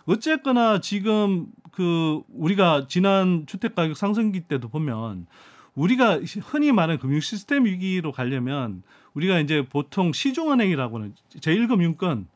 [0.04, 5.26] 어쨌거나 지금 그 우리가 지난 주택 가격 상승기 때도 보면
[5.74, 8.82] 우리가 흔히 말하는 금융 시스템 위기로 가려면
[9.14, 12.26] 우리가 이제 보통 시중은행이라고는 제1금융권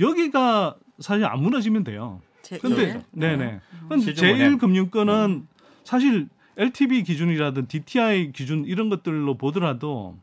[0.00, 2.20] 여기가 사실 안 무너지면 돼요.
[2.42, 3.02] 제- 근데 예.
[3.12, 3.60] 네네.
[3.88, 4.58] 근데 시중은행.
[4.58, 5.42] 제1금융권은
[5.84, 10.16] 사실 LTV 기준이라든 DTI 기준 이런 것들로 보더라도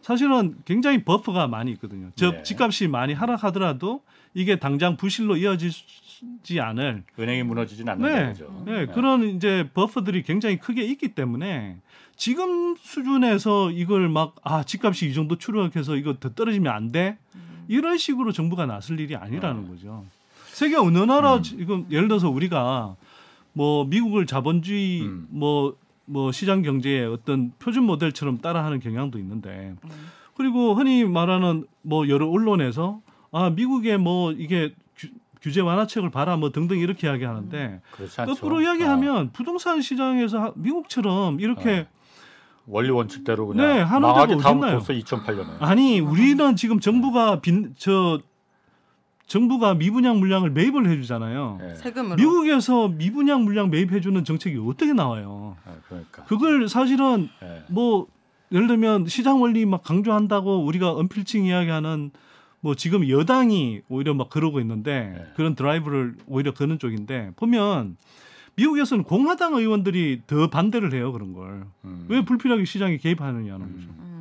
[0.00, 2.10] 사실은 굉장히 버프가 많이 있거든요.
[2.16, 2.42] 즉 네.
[2.42, 4.02] 집값이 많이 하락하더라도
[4.34, 8.62] 이게 당장 부실로 이어지지 않을 은행이 무너지진 않는다 네, 그죠.
[8.66, 11.76] 네, 그런 이제 버프들이 굉장히 크게 있기 때문에
[12.16, 17.18] 지금 수준에서 이걸 막 아 집값이 이 정도 추락해서 이거 더 떨어지면 안 돼.
[17.68, 20.04] 이런 식으로 정부가 나설 일이 아니라는 거죠.
[20.52, 21.42] 세계 어느 나라 음.
[21.42, 22.96] 지금 예를 들어서 우리가
[23.54, 25.26] 뭐 미국을 자본주의 음.
[25.30, 29.74] 뭐, 뭐 시장 경제의 어떤 표준 모델처럼 따라하는 경향도 있는데
[30.36, 35.08] 그리고 흔히 말하는 뭐 여러 언론에서 아 미국의 뭐 이게 규,
[35.40, 38.34] 규제 완화책을 봐라 뭐 등등 이렇게 이야기하는데 그렇지 않죠.
[38.34, 42.02] 거꾸로 이야기하면 부동산 시장에서 하- 미국처럼 이렇게 어.
[42.66, 44.78] 원리 원칙대로 그냥 네, 하는 데가 다음부터 어딨나요?
[44.80, 45.46] 2008년에.
[45.60, 48.20] 아니 우리는 지금 정부가 빈 저
[49.32, 51.58] 정부가 미분양 물량을 매입을 해주잖아요.
[51.62, 51.74] 예.
[51.76, 52.16] 세금으로.
[52.16, 55.56] 미국에서 미분양 물량 매입해주는 정책이 어떻게 나와요?
[55.66, 56.24] 예, 그러니까.
[56.24, 57.62] 그걸 사실은 예.
[57.68, 58.08] 뭐
[58.52, 62.10] 예를 들면 시장 원리 막 강조한다고 우리가 언필칭 이야기하는
[62.60, 65.26] 뭐 지금 여당이 오히려 막 그러고 있는데 네.
[65.34, 67.96] 그런 드라이브를 오히려 거는 쪽인데 보면
[68.56, 72.04] 미국에서는 공화당 의원들이 더 반대를 해요 그런 걸 음.
[72.08, 74.11] 왜 불필요하게 시장에 개입하느냐는 거죠 음.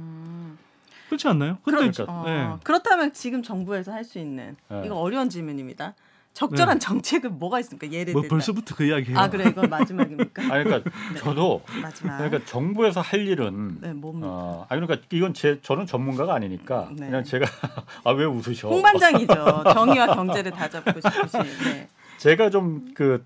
[1.11, 1.57] 그렇지 않나요?
[1.65, 2.05] 근데 그러니까.
[2.07, 2.49] 어, 네.
[2.63, 4.83] 그렇다면 지금 정부에서 할 수 있는 네.
[4.85, 5.93] 이거 어려운 질문입니다.
[6.33, 7.91] 적절한 정책은 뭐가 있습니까?
[7.91, 8.29] 예를 뭐 들면.
[8.29, 9.19] 벌써부터 그 이야기해요.
[9.19, 10.41] 아 그래 이건 마지막입니까?
[10.43, 12.17] 아니 그러니까 저도 마지막.
[12.17, 14.27] 그러니까 정부에서 할 일은 네, 뭡니까?
[14.29, 17.07] 어, 아니 그러니까 이건 제 저는 전문가가 아니니까 네.
[17.07, 17.45] 그냥 제가
[18.05, 18.69] 아 왜 웃으셔?
[18.69, 19.63] 홍반장이죠.
[19.75, 21.41] 정의와 경제를 다 잡고 싶으신.
[21.65, 21.89] 네.
[22.19, 23.25] 제가 좀 그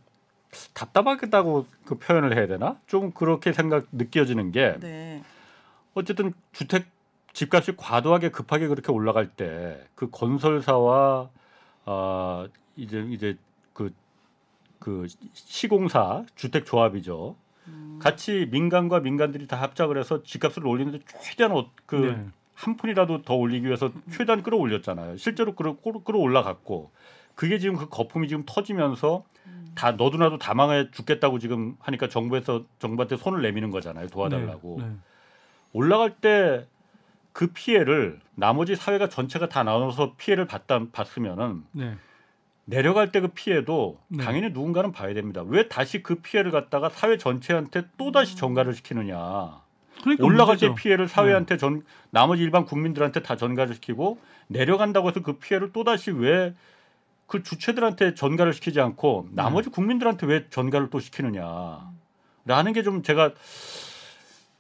[0.74, 2.78] 답답하겠다고 그 표현을 해야 되나?
[2.88, 5.22] 좀 그렇게 생각 느껴지는 게 네.
[5.94, 6.86] 어쨌든 주택
[7.40, 11.30] 집값이 과도하게 급하게 그렇게 올라갈 때 그 건설사와
[11.86, 13.38] 아 이제 이제
[13.74, 17.36] 그그 시공사 주택 조합이죠.
[17.68, 18.00] 음.
[18.02, 22.26] 같이 민간과 민간들이 다 합작을 해서 집값을 올리는데 최대한 어- 그 네.
[22.54, 25.18] 한 푼이라도 더 올리기 위해서 최대한 끌어올렸잖아요.
[25.18, 26.92] 실제로 끌어 끌어- 끌어올라갔고
[27.36, 29.26] 그게 지금 그 거품이 지금 터지면서
[29.76, 34.08] 다 너도 나도 다 망해 죽겠다고 지금 하니까 정부에서 정부한테 손을 내미는 거잖아요.
[34.08, 34.78] 도와달라고.
[34.80, 34.88] 네.
[34.88, 34.96] 네.
[35.74, 36.66] 올라갈 때
[37.36, 41.98] 그 피해를 나머지 사회가 전체가 다 나눠서 피해를 받다 봤으면은 네.
[42.64, 44.24] 내려갈 때 그 피해도 네.
[44.24, 45.44] 당연히 누군가는 봐야 됩니다.
[45.46, 49.62] 왜 다시 그 피해를 갖다가 사회 전체한테 또 다시 전가를 시키느냐?
[50.02, 50.76] 그러니까 올라갈 때 문제죠.
[50.82, 54.18] 피해를 사회한테 전 나머지 일반 국민들한테 다 전가를 시키고
[54.48, 56.54] 내려간다고 해서 그 피해를 또 다시 왜
[57.28, 59.36] 그 주체들한테 전가를 시키지 않고 네.
[59.36, 61.82] 나머지 국민들한테 왜 전가를 또 시키느냐라는
[62.74, 63.34] 게 좀 제가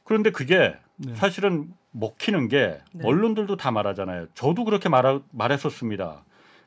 [0.03, 1.15] 그런데 그게 네.
[1.15, 3.05] 사실은 먹히는 게 네.
[3.08, 4.27] 언론들도 다 말하잖아요.
[4.34, 6.23] 저도 그렇게 말하, 말했었습니다.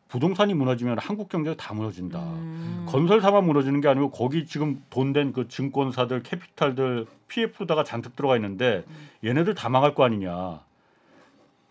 [0.08, 2.18] 부동산이 무너지면 한국 경제가 다 무너진다.
[2.18, 2.86] 음.
[2.88, 8.84] 건설사만 무너지는 게 아니고 거기 지금 돈 된 그 증권사들, 캐피탈들, PF로다가 잔뜩 들어가 있는데
[9.22, 10.60] 얘네들 다 망할 거 아니냐.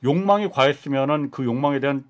[0.03, 2.03] 욕망이 과했으면은 그 욕망에 대한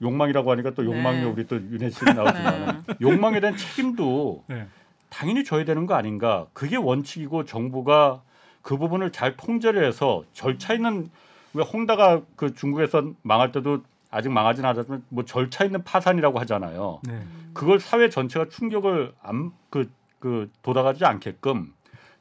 [0.00, 1.24] 욕망이라고 하니까 또 욕망이 네.
[1.24, 4.66] 우리 또 윤혜 씨 나오지만 욕망에 대한 책임도 네.
[5.10, 6.46] 당연히 져야 되는 거 아닌가.
[6.54, 8.22] 그게 원칙이고 정부가
[8.66, 11.08] 그 부분을 잘 통제를 해서 절차 있는
[11.54, 16.98] 왜 홍다가 그 중국에서 망할 때도 아직 망하진 않았지만 뭐 절차 있는 파산이라고 하잖아요.
[17.04, 17.22] 네.
[17.54, 21.72] 그걸 사회 전체가 충격을 안그그 도달하지 않게끔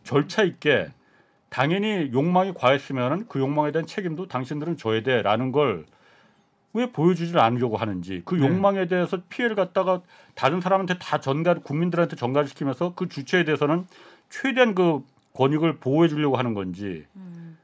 [0.04, 0.92] 절차 있게
[1.50, 5.86] 당연히 욕망이 과했으면은 그 욕망에 대한 책임도 당신들은 져야 돼라는 걸
[6.76, 8.46] 왜 보여주질 않으려고 하는지 그 네.
[8.46, 10.02] 욕망에 대해서 피해를 갖다가
[10.36, 13.88] 다른 사람한테 다 전가 국민들한테 전가를 시키면서 그 주체에 대해서는
[14.30, 15.02] 최대한 그
[15.36, 17.58] 권익을 보호해 주려고 하는 건지 음.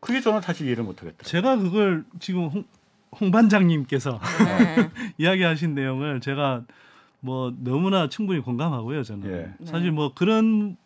[0.00, 1.24] 그게 저는 사실 이해를 못하겠다.
[1.24, 2.64] 제가 그걸 지금 홍,
[3.18, 4.90] 홍 반장님께서 네.
[5.18, 6.64] 이야기하신 내용을 제가
[7.20, 9.66] 뭐 너무나 충분히 공감하고요 저는 예.
[9.66, 10.76] 사실 뭐 그런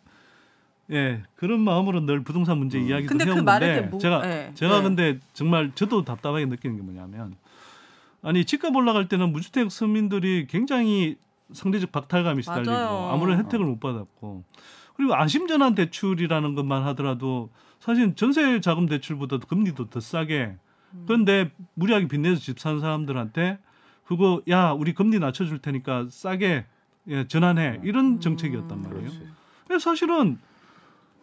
[0.89, 2.87] 예 그런 마음으로 늘 부동산 문제 음.
[2.87, 4.81] 이야기도 근데 그 해왔는데 말에 대해 뭐- 제가 예, 제가 예.
[4.81, 7.35] 근데 정말 저도 답답하게 느끼는 게 뭐냐면
[8.21, 11.17] 아니 집값 올라갈 때는 무주택 서민들이 굉장히
[11.51, 13.09] 상대적 박탈감이 시달리고 맞아요.
[13.11, 14.43] 아무런 혜택을 못 받았고
[14.99, 20.57] 그리고 안심전환 대출이라는 것만 하더라도 사실 전세 자금 대출보다 금리도 더 싸게
[20.93, 21.03] 음.
[21.07, 23.59] 그런데 무리하게 빚내서 집 사는 사람들한테
[24.03, 26.65] 그거 야 우리 금리 낮춰줄 테니까 싸게
[27.07, 29.09] 예, 전환해 이런 정책이었단 말이에요.
[29.67, 30.37] 그래서 사실은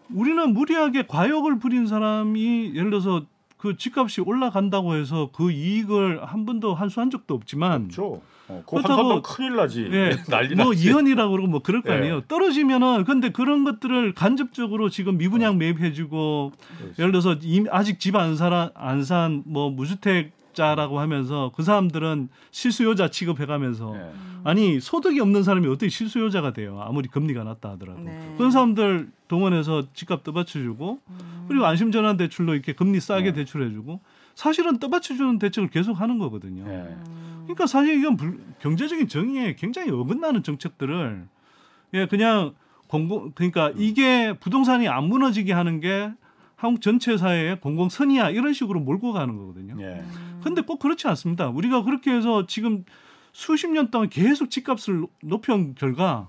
[0.08, 3.26] 우리는 무리하게 과욕을 부린 사람이 예를 들어서
[3.58, 8.22] 그 집값이 올라간다고 해서 그 이익을 한 번도 한수한 적도 없지만 그렇죠.
[8.48, 9.88] 어, 그거 그렇다고- 큰일 나지.
[9.90, 10.86] 예, 난리 뭐 나지.
[10.88, 11.96] 이혼이라고 그러고 뭐 그럴 거 예.
[11.98, 12.20] 아니에요.
[12.28, 16.94] 떨어지면은 근데 그런 것들을 간접적으로 지금 미분양 매입해주고 그렇지.
[17.00, 23.10] 예를 들어서 임- 아직 집 안 살아 안산 뭐 무주택 자라고 하면서 그 사람들은 실수요자
[23.10, 24.10] 취급해가면서 예.
[24.44, 26.80] 아니 소득이 없는 사람이 어떻게 실수요자가 돼요?
[26.82, 28.34] 아무리 금리가 낮다 하더라도 네.
[28.38, 31.00] 그런 사람들 동원해서 집값 떠받쳐주고
[31.48, 33.32] 그리고 안심전환 대출로 이렇게 금리 싸게 네.
[33.34, 34.00] 대출해주고
[34.40, 36.62] 사실은 떠받쳐주는 대책을 계속 하는 거거든요.
[36.70, 36.94] 예.
[37.44, 41.26] 그러니까 사실 이건 불- 경제적인 정의에 굉장히 어긋나는 정책들을
[41.94, 42.54] 예 그냥
[42.86, 46.12] 공공 그러니까 이게 부동산이 안 무너지게 하는 게
[46.54, 49.76] 한국 전체 사회의 공공 선의야 이런 식으로 몰고 가는 거거든요.
[49.82, 50.04] 예.
[50.44, 51.48] 근데 꼭 그렇지 않습니다.
[51.48, 52.84] 우리가 그렇게 해서 지금
[53.32, 56.28] 수십 년 동안 계속 집값을 높- 높여온 결과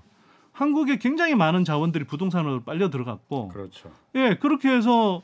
[0.52, 3.90] 한국에 굉장히 많은 자원들이 부동산으로 빨려 들어갔고 그렇죠.
[4.14, 5.22] 예 그렇게 해서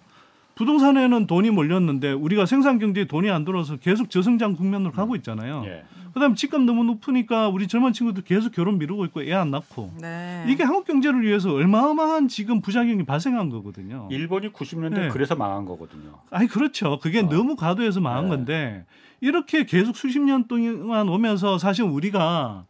[0.54, 5.64] 부동산에는 돈이 몰렸는데 우리가 생산 경제에 돈이 안 들어서 계속 저성장 국면으로 가고 있잖아요.
[5.66, 5.84] 예.
[6.14, 10.44] 그다음에 집값 너무 높으니까 우리 젊은 친구들 계속 결혼 미루고 있고 애 안 낳고 네.
[10.48, 14.08] 이게 한국 경제를 위해서 얼마어마한 지금 부작용이 발생한 거거든요.
[14.12, 15.08] 일본이 90년대 네.
[15.08, 16.20] 그래서 망한 거거든요.
[16.30, 17.00] 아니 그렇죠.
[17.00, 17.28] 그게 어.
[17.28, 18.28] 너무 과도해서 망한 네.
[18.28, 18.84] 건데
[19.20, 22.64] 이렇게 계속 수십 년 동안 오면서 사실 우리가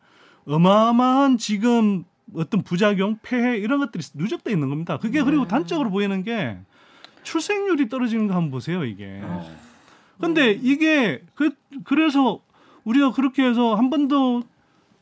[0.47, 4.97] 어마어마한 지금 어떤 부작용, 폐해 이런 것들이 누적돼 있는 겁니다.
[4.97, 5.25] 그게 네.
[5.25, 6.57] 그리고 단적으로 보이는 게
[7.25, 9.05] 출생률이 떨어지는 거 한번 보세요, 이게.
[9.05, 9.23] 예.
[10.21, 11.51] 근데 이게 그
[11.85, 12.41] 그래서
[12.85, 14.43] 우리가 그렇게 해서 한 번도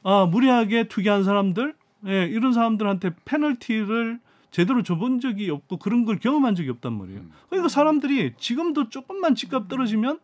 [0.05, 1.75] 아, 무리하게 투기한 사람들,
[2.07, 4.19] 예, 이런 사람들한테 페널티를
[4.51, 7.21] 제대로 줘본 적이 없고 그런 걸 경험한 적이 없단 말이에요.
[7.21, 7.31] 음.
[7.49, 10.19] 그러니까 사람들이 지금도 조금만 집값 떨어지면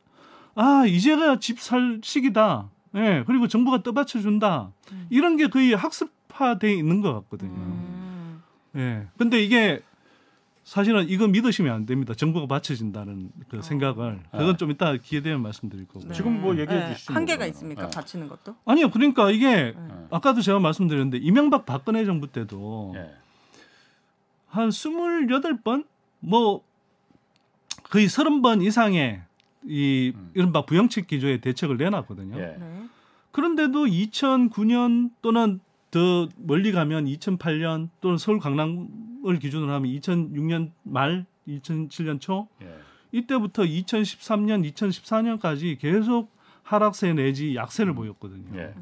[0.54, 2.70] 아 이제가 집 살 시기다.
[2.96, 4.72] 예, 그리고 정부가 떠받쳐 준다.
[5.10, 7.52] 이런 게 거의 학습화돼 있는 것 같거든요.
[7.52, 8.42] 음.
[8.76, 9.06] 예.
[9.16, 9.82] 근데 이게
[10.68, 12.12] 사실은 이거 믿으시면 안 됩니다.
[12.12, 14.20] 정부가 받쳐준다는 그 생각을.
[14.30, 16.06] 그건 좀 이따 기회 되면 말씀드릴 거고.
[16.06, 16.12] 네.
[16.12, 17.54] 지금 뭐 얘기해 주시죠, 한계가 그러면.
[17.54, 17.84] 있습니까?
[17.86, 17.90] 네.
[17.90, 18.54] 받치는 것도?
[18.66, 18.90] 아니요.
[18.90, 19.74] 그러니까 이게 예.
[20.10, 23.14] 아까도 제가 말씀드렸는데 이명박 박근혜 정부 때도 예.
[24.48, 25.86] 한 28번
[26.20, 26.62] 뭐
[27.84, 29.22] 거의 30번 이상의
[29.64, 30.32] 이 음.
[30.34, 32.38] 이른바 부영책 기조의 대책을 내놨거든요.
[32.38, 32.56] 예.
[32.60, 32.82] 네.
[33.30, 41.26] 그런데도 2009년 또는 더 멀리 가면 2008년 또는 서울 강남 을 기준으로 하면 2006년 말
[41.48, 42.78] 2007년 초 예.
[43.12, 46.30] 이때부터 2013년 2014년까지 계속
[46.62, 48.58] 하락세 내지 약세를 보였거든요.
[48.58, 48.74] 예.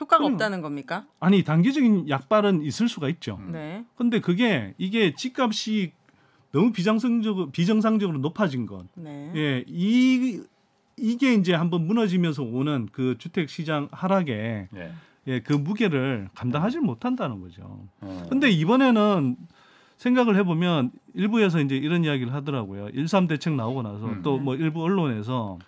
[0.00, 1.06] 효과가 그럼- 없다는 겁니까?
[1.20, 3.38] 아니 단기적인 약발은 있을 수가 있죠.
[3.40, 3.52] 음.
[3.52, 3.84] 네.
[3.96, 5.92] 근데 그게 이게 집값이
[6.52, 8.86] 너무 비정상적으로 비정상적으로 높아진 것.
[8.94, 9.32] 네.
[9.34, 10.40] 예, 이
[10.96, 14.92] 이게 이제 한번 무너지면서 오는 그 주택 시장 하락에 예.
[15.28, 17.86] 예, 그 무게를 감당하지 못한다는 거죠.
[18.00, 18.26] 어.
[18.28, 19.36] 근데 이번에는
[19.98, 22.88] 생각을 해보면 일부에서 이제 이런 이야기를 하더라고요.
[22.94, 24.22] 13 대책 나오고 나서 음.
[24.22, 25.58] 또뭐 일부 언론에서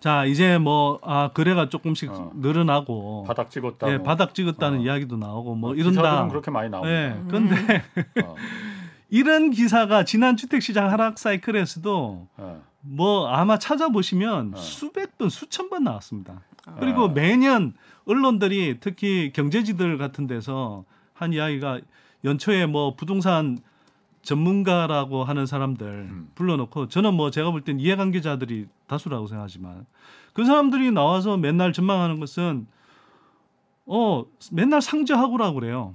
[0.00, 2.32] 자 이제 뭐 아 거래가 조금씩 어.
[2.34, 3.90] 늘어나고 바닥 찍었다.
[3.90, 4.82] 예, 바닥 찍었다는 어.
[4.82, 6.28] 이야기도 나오고 뭐 기사들은 이런다.
[6.28, 6.94] 그렇게 많이 나옵니다.
[6.94, 7.82] 예, 근데
[8.22, 8.34] 어.
[9.08, 12.62] 이런 기사가 지난 주택시장 하락 사이클에서도 어.
[12.80, 14.56] 뭐 아마 찾아보시면 어.
[14.58, 16.42] 수백 번 수천 번 나왔습니다.
[16.66, 16.74] 아.
[16.80, 17.08] 그리고 어.
[17.08, 17.72] 매년
[18.06, 21.80] 언론들이 특히 경제지들 같은 데서 한 이야기가
[22.24, 23.58] 연초에 뭐 부동산
[24.22, 26.28] 전문가라고 하는 사람들 음.
[26.34, 29.86] 불러놓고 저는 뭐 제가 볼 땐 이해관계자들이 다수라고 생각하지만
[30.32, 32.66] 그 사람들이 나와서 맨날 전망하는 것은
[33.86, 35.94] 어 맨날 상저하고라고 그래요.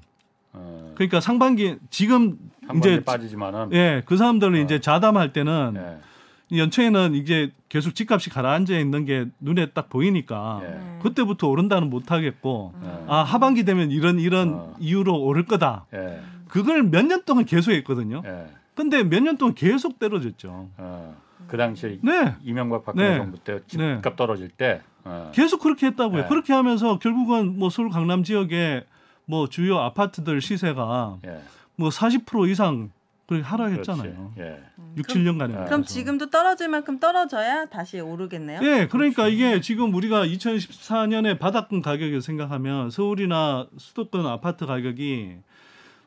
[0.53, 0.93] 어.
[0.95, 2.37] 그러니까 상반기 지금
[2.77, 4.63] 이제 빠지지만은 예, 그 사람들을 어.
[4.63, 6.08] 이제 자담할 때는 예.
[6.51, 10.67] 연초에는 이제 계속 집값이 가라앉아 있는 게 눈에 딱 보이니까 예.
[10.69, 10.99] 네.
[11.03, 13.05] 그때부터 오른다는 못 하겠고 예.
[13.07, 14.75] 아 하반기 되면 이런 이런 어.
[14.79, 15.85] 이유로 오를 거다.
[15.93, 16.21] 예.
[16.47, 18.23] 그걸 몇 년 동안 계속 했거든요.
[18.25, 18.47] 예.
[18.75, 20.69] 근데 몇 년 동안 계속 떨어졌죠.
[20.77, 21.15] 어.
[21.47, 22.35] 그 당시에 네.
[22.43, 23.17] 이명박 박근혜 네.
[23.17, 23.95] 정부 때 네.
[23.95, 25.31] 집값 떨어질 때 어.
[25.33, 26.23] 계속 그렇게 했다고요.
[26.23, 26.27] 네.
[26.27, 28.85] 그렇게 하면서 결국은 뭐 서울 강남 지역의
[29.25, 31.39] 뭐 주요 아파트들 시세가 예.
[31.79, 32.89] 뭐40% 이상
[33.29, 33.43] 그렇게 그렇지.
[33.43, 34.33] 하락했잖아요.
[34.39, 34.59] 예.
[34.97, 35.49] 6, 7년간에.
[35.53, 38.59] 그럼 그럼 지금도 떨어질 만큼 떨어져야 다시 오르겠네요.
[38.63, 45.37] 예, 그러니까 이게 지금 우리가 2014년에 바닥권 가격을 생각하면 서울이나 수도권 아파트 가격이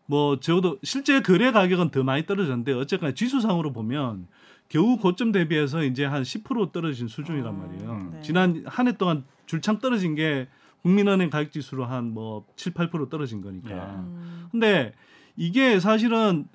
[0.07, 4.27] 뭐 적어도 실제 거래 가격은 더 많이 떨어졌는데 어쨌거나 지수상으로 보면
[4.69, 7.91] 겨우 고점 대비해서 이제 한 10% 떨어진 수준이란 말이에요.
[7.93, 8.11] 음.
[8.15, 8.21] 네.
[8.23, 10.49] 지난 한 해 동안 줄창 떨어진 게
[10.83, 13.71] 국민은행 가격 지수로 한 뭐 7, 8% 떨어진 거니까.
[13.71, 13.75] 예.
[13.77, 14.49] 음.
[14.51, 14.93] 근데
[15.37, 16.47] 이게 사실은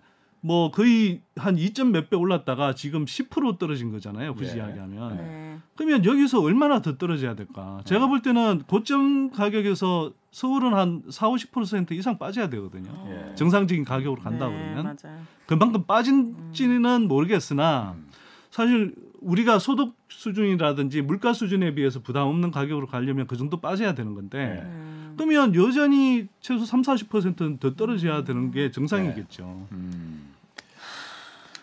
[0.42, 4.34] 뭐 거의 한 2점 몇 배 올랐다가 지금 10% 떨어진 거잖아요.
[4.36, 4.58] 굳이 예.
[4.58, 5.18] 이야기하면.
[5.18, 5.58] 네.
[5.76, 7.82] 그러면 여기서 얼마나 더 떨어져야 될까?
[7.86, 12.92] 제가 볼 때는 고점 가격에서 서울은 한 4, 50% 이상 빠져야 되거든요.
[13.10, 13.36] 예.
[13.36, 15.20] 정상적인 가격으로 간다 네, 그러면 맞아요.
[15.48, 18.08] 그만큼 빠진지는 모르겠으나 음.
[18.52, 24.14] 사실 우리가 소득 수준이라든지 물가 수준에 비해서 부담 없는 가격으로 가려면 그 정도 빠져야 되는
[24.14, 25.07] 건데 네.
[25.18, 25.28] 음.
[25.28, 29.68] 그러면 여전히 최소 3, 40%는 더 떨어져야 되는 게 정상이겠죠.
[29.72, 30.34] 음.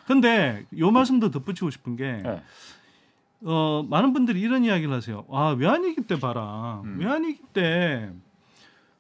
[0.07, 2.43] 근데 요 말씀도 덧붙이고 싶은 게 예.
[3.43, 5.25] 어, 많은 분들이 이런 이야기를 하세요.
[5.31, 6.83] 아, 외환위기 때 봐라.
[6.85, 6.99] 음.
[6.99, 8.11] 외환위기 때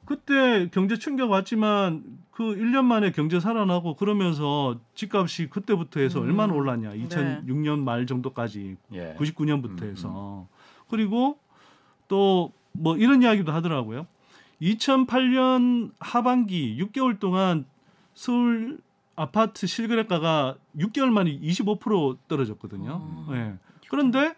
[0.06, 6.26] 그때 경제 충격 왔지만 그 1년 만에 경제 살아나고 그러면서 집값이 그때부터 해서 음.
[6.28, 6.90] 얼마나 올랐냐.
[6.90, 7.06] 네.
[7.06, 9.14] 2006년 말 정도까지 예.
[9.18, 10.48] 99년부터 음, 해서.
[10.88, 11.38] 그리고
[12.08, 14.06] 또 뭐 이런 이야기도 하더라고요.
[14.64, 17.66] 2008년 하반기 6개월 동안
[18.14, 18.78] 서울
[19.16, 22.90] 아파트 실거래가가 6개월 만에 25% 떨어졌거든요.
[23.00, 23.28] 어.
[23.32, 23.54] 예.
[23.88, 24.34] 그런데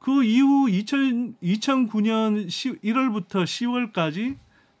[0.00, 4.36] 그 이후 2000, 2009년 10, 1월부터 10월까지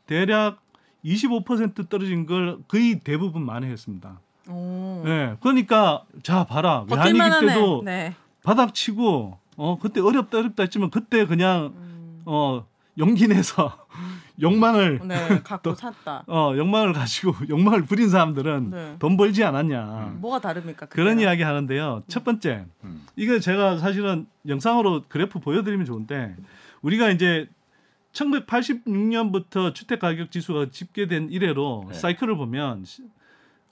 [0.06, 0.60] 대략
[1.04, 4.20] 25% 떨어진 걸 거의 대부분 만회했습니다.
[4.48, 5.02] 오.
[5.06, 5.36] 예.
[5.40, 6.84] 그러니까 자 봐라.
[6.90, 7.46] 외환위기.
[7.46, 8.14] 때도 네.
[8.42, 12.22] 바닥 치고 어 그때 어렵다 어렵다 했지만 그때 그냥 음.
[12.24, 12.66] 어
[12.98, 13.78] 용기 내서
[14.40, 16.24] 욕망을 네, 갖고 샀다.
[16.26, 18.96] 어 욕망을 가지고 욕망을 부린 사람들은 네.
[18.98, 20.16] 돈 벌지 않았냐.
[20.18, 20.86] 뭐가 다릅니까?
[20.86, 21.20] 그런 그때랑?
[21.20, 22.02] 이야기 하는데요.
[22.08, 23.06] 첫 번째, 음.
[23.16, 26.36] 이거 제가 사실은 영상으로 그래프 보여드리면 좋은데
[26.82, 27.48] 우리가 이제
[28.12, 31.94] 1986년부터 주택 가격 지수가 집계된 이래로 네.
[31.94, 32.84] 사이클을 보면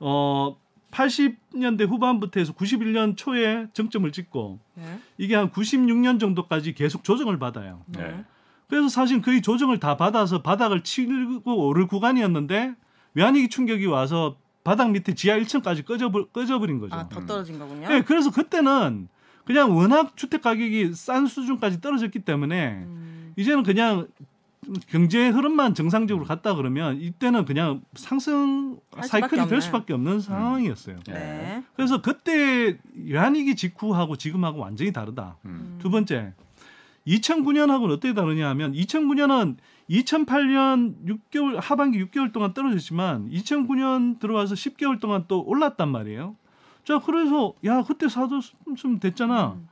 [0.01, 0.57] 어
[0.91, 4.99] 80년대 후반부터 해서 91년 초에 정점을 찍고 네.
[5.19, 7.83] 이게 한 96년 정도까지 계속 조정을 받아요.
[7.87, 8.25] 네.
[8.69, 12.75] 그래서 사실 거의 조정을 다 받아서 바닥을 치고 오를 구간이었는데
[13.15, 16.95] 외환위기 충격이 와서 바닥 밑에 지하 1층까지 꺼져버, 꺼져버린 거죠.
[16.95, 17.89] 아, 더 떨어진 거군요.
[17.89, 19.09] 네, 그래서 그때는
[19.45, 23.33] 그냥 워낙 주택 가격이 싼 수준까지 떨어졌기 때문에 음.
[23.37, 24.07] 이제는 그냥
[24.89, 29.49] 경제 흐름만 정상적으로 갔다 그러면 이때는 그냥 상승 사이클이.
[29.49, 30.99] 될 수밖에 없는 상황이었어요.
[31.07, 31.65] 네.
[31.75, 35.37] 그래서 그때 외환위기 직후하고 지금하고 완전히 다르다.
[35.47, 35.79] 음.
[35.81, 36.35] 두 번째,
[37.09, 39.57] 2009년하고는 어떻게 다르냐 하면 2009년은
[39.91, 46.37] 2008년 6개월 하반기 6개월 동안 떨어졌지만 2009년 들어와서 10개월 동안 또 올랐단 말이에요.
[46.85, 49.53] 자, 그래서 야 그때 사줬으면 됐잖아.
[49.57, 49.69] 음.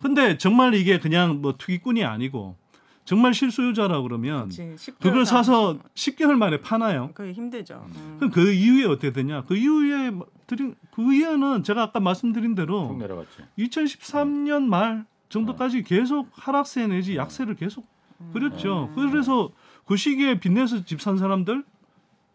[0.00, 2.56] 근데 정말 이게 그냥 뭐 투기꾼이 아니고
[3.04, 7.10] 정말 실수요자라 그러면 그치, 10개월 그걸 사- 사서 10개월 만에 파나요?
[7.14, 7.84] 그게 힘들죠.
[7.96, 8.16] 음.
[8.18, 9.44] 그럼 그 이후에 어떻게 되냐?
[9.44, 13.38] 그 이후에 뭐 드린 그 이후에는 제가 아까 말씀드린 쭉 대로 내려갔지.
[13.58, 17.86] 2013년 말 정도까지 계속 하락세 내지 약세를 계속
[18.32, 18.90] 그렸죠.
[18.94, 19.50] 그래서
[19.86, 21.64] 그 시기에 빚내서 집 산 사람들,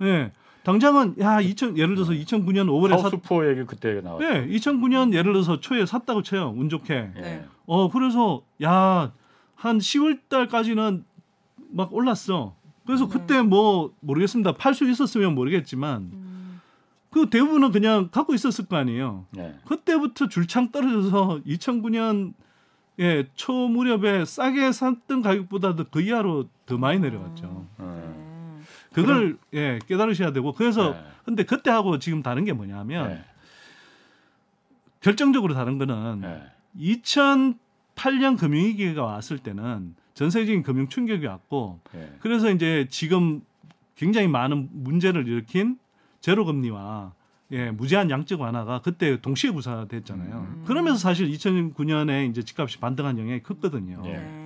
[0.02, 0.32] 예,
[0.64, 4.28] 당장은 야 2000 예를 들어서 2009년 5월에 샀, 하우스포 얘기 그때 나왔죠.
[4.28, 7.12] 네, 2009년 예를 들어서 초에 샀다고 쳐요, 운 좋게.
[7.16, 7.22] 예.
[7.22, 7.46] 네.
[7.68, 9.12] 어 그래서 야
[9.56, 11.06] 한 10월 달까지는
[11.72, 12.56] 막 올랐어.
[12.86, 14.52] 그래서 그때 뭐 모르겠습니다.
[14.54, 16.62] 팔 수 있었으면 모르겠지만 음.
[17.10, 19.26] 그 대부분은 그냥 갖고 있었을 거 아니에요.
[19.38, 19.56] 예.
[19.66, 22.34] 그때부터 줄창 떨어져서 2009년
[23.00, 27.68] 예, 초 무렵에 싸게 샀던 가격보다도 그 이하로 더 많이 내려갔죠.
[27.80, 27.84] 음.
[27.84, 28.66] 음.
[28.94, 31.04] 그걸 예, 깨달으셔야 되고 그래서 네.
[31.26, 33.26] 근데 그때 하고 지금 다른 게 뭐냐면 예.
[35.02, 36.96] 결정적으로 다른 거는 예.
[36.98, 42.14] 2008년 금융위기가 왔을 때는 전 세계적인 금융 충격이 왔고 예.
[42.22, 43.42] 그래서 이제 지금
[43.96, 45.78] 굉장히 많은 문제를 일으킨
[46.22, 47.14] 제로 금리와
[47.52, 50.36] 예, 무제한 양적 완화가 그때 동시에 구사됐잖아요.
[50.36, 50.64] 음.
[50.66, 54.02] 그러면서 사실 2009년에 이제 집값이 반등한 영향이 컸거든요.
[54.06, 54.14] 예.
[54.14, 54.46] 네.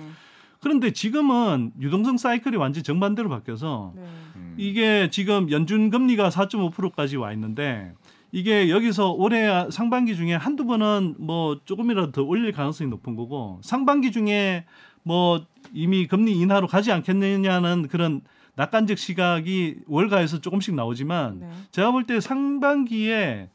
[0.60, 4.02] 그런데 지금은 유동성 사이클이 완전 히 정반대로 바뀌어서 네.
[4.36, 4.54] 음.
[4.58, 7.94] 이게 지금 연준 금리가 4.5%까지 와 있는데
[8.32, 14.12] 이게 여기서 올해 상반기 중에 한두 번은 뭐 조금이라도 더 올릴 가능성이 높은 거고 상반기
[14.12, 14.66] 중에
[15.02, 18.20] 뭐 이미 금리 인하로 가지 않겠느냐는 그런
[18.56, 21.50] 낙관적 시각이 월가에서 조금씩 나오지만 네.
[21.70, 23.50] 제가 볼 때 상반기에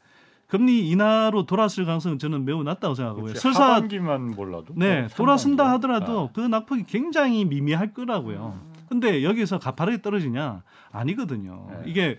[0.48, 3.24] 금리 인하로 돌아설 가능성은 저는 매우 낮다고 생각하고요.
[3.24, 3.40] 그렇지.
[3.40, 5.68] 설사 하반기만 몰라도 네 어, 돌아선다.
[5.72, 8.60] 하더라도 그 낙폭이 굉장히 미미할 거라고요.
[8.88, 11.66] 근데 여기서 가파르게 떨어지냐 아니거든요.
[11.70, 11.82] 네.
[11.86, 12.18] 이게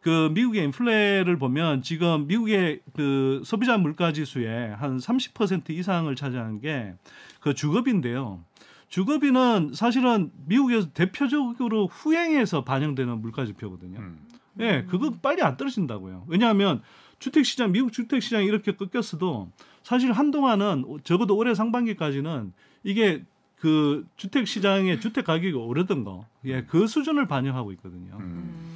[0.00, 6.94] 그 미국의 인플레를 보면 지금 미국의 그 소비자 물가 지수의 한 30% 이상을 차지하는 게
[7.40, 8.40] 그 주거비인데요.
[8.88, 13.98] 주거비는 사실은 미국에서 대표적으로 후행해서 반영되는 물가 지표거든요.
[13.98, 14.18] 음.
[14.60, 16.24] 예, 그거 빨리 안 떨어진다고요.
[16.26, 16.82] 왜냐하면
[17.18, 19.50] 주택 시장 미국 주택 시장이 이렇게 꺾였어도
[19.82, 23.24] 사실 한동안은 적어도 올해 상반기까지는 이게
[23.56, 28.14] 그 주택 시장의 주택 가격이 오르던 거, 예, 그 수준을 반영하고 있거든요.
[28.16, 28.20] 음.
[28.20, 28.74] 음.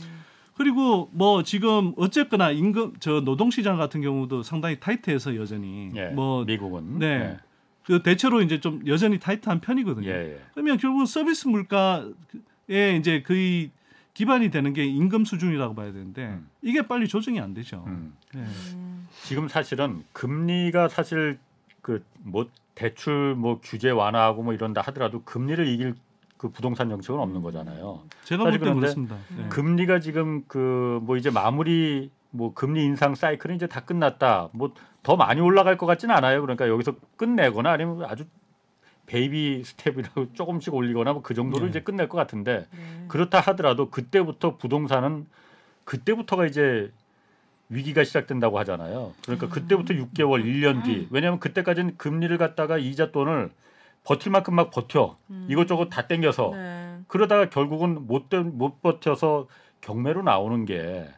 [0.54, 6.08] 그리고 뭐 지금 어쨌거나 임금 저 노동 시장 같은 경우도 상당히 타이트해서 여전히 예.
[6.08, 7.38] 뭐 미국은 네.
[7.84, 10.08] 그 대체로 이제 좀 여전히 타이트한 편이거든요.
[10.08, 10.34] 예.
[10.34, 10.40] 예.
[10.54, 13.70] 그러면 결국 서비스 물가에 이제 거의
[14.14, 16.48] 기반이 되는 게 임금 수준이라고 봐야 되는데 음.
[16.60, 17.84] 이게 빨리 조정이 안 되죠.
[17.86, 18.14] 음.
[18.34, 18.40] 네.
[18.74, 19.08] 음.
[19.22, 21.38] 지금 사실은 금리가 사실
[21.80, 25.94] 그 뭐 대출 뭐 규제 완화하고 뭐 이런다 하더라도 금리를 이길
[26.38, 28.02] 그 부동산 정책은 없는 거잖아요.
[28.24, 29.16] 제가 사실 볼때 그런데 그렇습니다.
[29.36, 29.48] 네.
[29.48, 34.48] 금리가 지금 그 뭐 이제 마무리 뭐 금리 인상 사이클은 이제 다 끝났다.
[34.52, 34.72] 뭐
[35.02, 36.40] 더 많이 올라갈 것 같지는 않아요.
[36.42, 38.24] 그러니까 여기서 끝내거나 아니면 아주
[39.06, 41.70] baby step이라고 조금씩 올리거나 뭐 그 정도로 네.
[41.70, 43.04] 이제 끝낼 것 같은데 네.
[43.08, 45.26] 그렇다 하더라도 그때부터 부동산은
[45.84, 46.92] 그때부터가 이제
[47.68, 49.12] 위기가 시작된다고 하잖아요.
[49.24, 51.08] 그러니까 그때부터 6개월, 1년 뒤.
[51.10, 53.50] 왜냐하면 그때까지는 금리를 갖다가 이자 돈을
[54.04, 55.16] 버틸 만큼 막 버텨.
[55.30, 55.46] 음.
[55.48, 56.98] 이것저것 다 땡겨서 네.
[57.08, 59.48] 그러다가 결국은 못, 되- 못 버텨서
[59.80, 61.08] 경매로 나오는 게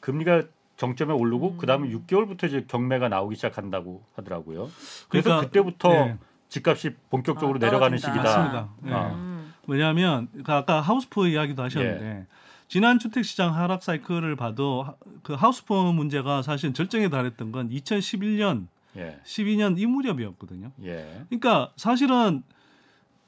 [0.00, 0.44] 금리가
[0.76, 1.58] 정점에 오르고 음.
[1.58, 4.68] 그다음에 6개월부터 이제 경매가 나오기 시작한다고 하더라고요.
[5.08, 6.18] 그래서 그러니까, 그때부터 네.
[6.48, 7.98] 집값이 본격적으로 아, 내려가는.
[7.98, 8.22] 시기다.
[8.22, 8.68] 맞습니다.
[8.80, 8.92] 네.
[8.92, 9.06] 아.
[9.14, 9.52] 음.
[9.66, 12.26] 왜냐하면 그 아까 하우스포 이야기도 하셨는데
[12.68, 18.66] 지난 주택 시장 하락 사이클을 봐도 하- 그 하우스폰 문제가 사실 절정에 달했던 건 2011년,
[18.96, 19.18] 예.
[19.24, 20.70] 12년 이 무렵이었거든요.
[20.84, 21.24] 예.
[21.28, 22.42] 그러니까 사실은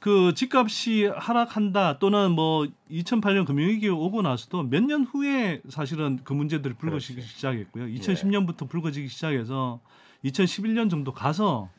[0.07, 6.75] 그 집값이 하락한다 또는 뭐 2008년 금융위기 오고 나서도 몇 년 후에 사실은 그 문제들이
[6.75, 7.35] 불거지기 그렇지.
[7.35, 7.87] 시작했고요.
[7.87, 9.81] 2010년부터 불거지기 시작해서
[10.25, 11.71] 2011년 정도 가서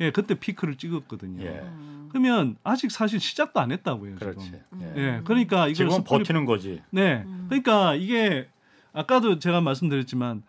[0.00, 1.44] 예 그때 피크를 찍었거든요.
[1.44, 1.62] 예.
[2.08, 4.16] 그러면 아직 사실 시작도 안 했다고요.
[4.16, 4.44] 그렇지.
[4.46, 4.60] 지금.
[4.80, 4.94] 예.
[4.96, 6.82] 예, 그러니까 이걸 섣불리 버티는 거지.
[6.90, 7.24] 네.
[7.46, 8.48] 그러니까 이게
[8.92, 10.42] 아까도 제가 말씀드렸지만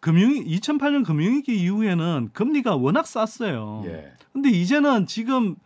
[0.00, 3.82] 금융 2008년 금융위기 이후에는 금리가 워낙 쌌어요.
[3.88, 4.14] 예.
[4.32, 5.56] 근데 이제는 지금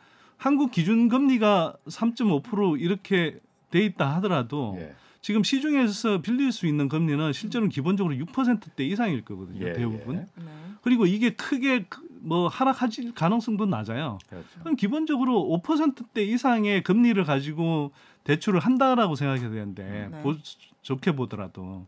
[0.41, 3.39] 한국 기준 금리가 3.5% 이렇게
[3.71, 4.95] 돼 있다 하더라도 예.
[5.21, 9.67] 지금 시중에서 빌릴 수 있는 금리는 실제로는 기본적으로 6%대 이상일 거거든요.
[9.67, 10.17] 예, 대부분.
[10.17, 10.21] 예.
[10.43, 10.47] 네.
[10.81, 14.19] 그리고 이게 크게 그- 뭐 하락할 가능성도 낮아요.
[14.31, 14.47] 그렇죠.
[14.61, 17.93] 그럼 기본적으로 5%대 이상의 금리를 가지고
[18.25, 20.23] 대출을 한다라고 생각해야 되는데 네.
[20.23, 20.37] 보-
[20.81, 21.87] 좋게 보더라도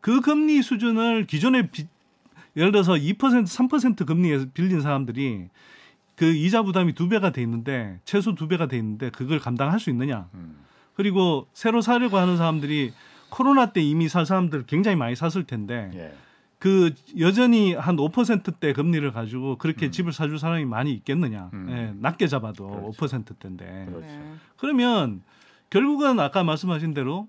[0.00, 1.86] 그 금리 수준을 기존에 비-
[2.56, 3.16] 예를 들어서 2%
[3.46, 5.48] 3% 금리에서 빌린 사람들이
[6.16, 9.90] 그 이자 부담이 두 배가 돼 있는데 최소 두 배가 돼 있는데 그걸 감당할 수
[9.90, 10.28] 있느냐?
[10.34, 10.58] 음.
[10.94, 12.92] 그리고 새로 사려고 하는 사람들이
[13.30, 16.14] 코로나 때 이미 살 사람들 굉장히 많이 샀을 텐데 예.
[16.60, 19.90] 그 여전히 한 5%대 금리를 가지고 그렇게 음.
[19.90, 21.50] 집을 사줄 사람이 많이 있겠느냐?
[21.52, 21.66] 음.
[21.70, 22.92] 예, 낮게 잡아도 그렇죠.
[22.92, 24.06] 5%대인데 그렇죠.
[24.06, 24.34] 네.
[24.56, 25.22] 그러면
[25.70, 27.28] 결국은 아까 말씀하신 대로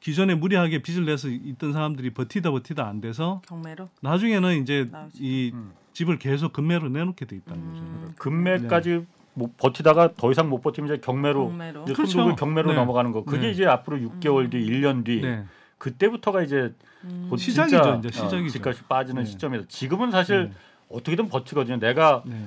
[0.00, 3.88] 기존에 무리하게 빚을 내서 있던 사람들이 버티다 버티다 안 돼서 경매로.
[4.02, 5.24] 나중에는 이제 나오시죠.
[5.24, 5.72] 이 음.
[5.94, 8.00] 집을 계속 금매로 내놓게 돼 있다는 음.
[8.04, 8.14] 거죠.
[8.18, 11.82] 금매까지 뭐 버티다가 더 이상 못 버티면 이제 경매로 경매로.
[11.84, 12.34] 이제 그렇죠.
[12.36, 12.76] 경매로 네.
[12.76, 13.24] 넘어가는 거.
[13.24, 13.50] 그게 네.
[13.52, 15.44] 이제 앞으로 6개월 뒤, 1년 뒤 네.
[15.78, 16.74] 그때부터가 이제
[17.04, 17.26] 음.
[17.30, 18.46] 곧 시작이죠, 진짜, 이제 시작이죠.
[18.46, 19.30] 어, 집값이 빠지는 네.
[19.30, 20.52] 시점에서 지금은 사실 네.
[20.90, 21.78] 어떻게든 버티거든요.
[21.78, 22.44] 내가 네.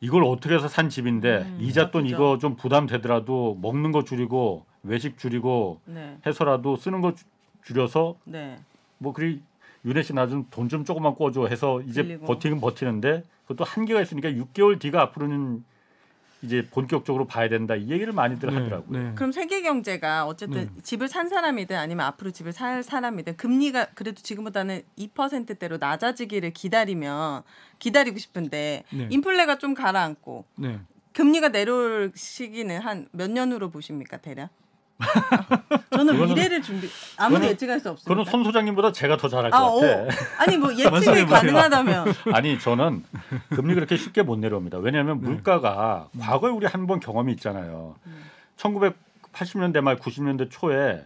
[0.00, 2.06] 이걸 어떻게 해서 산 집인데 음, 이자 돈.
[2.06, 6.16] 이거 좀 부담되더라도 먹는 거 줄이고 외식 줄이고 네.
[6.26, 7.24] 해서라도 쓰는 거 주-
[7.64, 8.58] 줄여서 네.
[8.98, 9.42] 뭐 그리
[9.84, 12.26] 윤혜 씨 나 좀 돈 좀 조금만 꿔줘 해서 이제 빌리고.
[12.26, 15.64] 버티긴 버티는데 그것도 한계가 있으니까 6개월 뒤가 앞으로는
[16.42, 19.02] 이제 본격적으로 봐야 된다 이 얘기를 많이들 하더라고요.
[19.02, 19.12] 네.
[19.16, 20.82] 그럼 세계 경제가 어쨌든 네.
[20.82, 27.42] 집을 산 사람이든 아니면 앞으로 집을 살 사람이든 금리가 그래도 지금보다는 2%대로 낮아지기를 기다리면
[27.80, 29.08] 기다리고 싶은데 네.
[29.10, 30.78] 인플레가 좀 가라앉고 네.
[31.14, 34.50] 금리가 내려올 시기는 한 몇 년으로 보십니까 대략?
[35.90, 38.30] 저는 그거는- 미래를 준비 아무도 예측할 수 그거는 없습니다.
[38.30, 39.80] 손 소장님보다 제가 더 잘할 것 아, 오.
[39.80, 40.06] 같아.
[40.38, 41.26] 아니 뭐 예측이.
[41.26, 43.04] 가능하다면 아니 저는
[43.50, 44.78] 금리 그렇게 쉽게 못 내려옵니다.
[44.78, 45.28] 왜냐하면 네.
[45.28, 47.94] 물가가 과거에 우리 한 번 경험이 있잖아요.
[48.06, 48.24] 음.
[48.56, 51.04] 1980년대 말 90년대 초에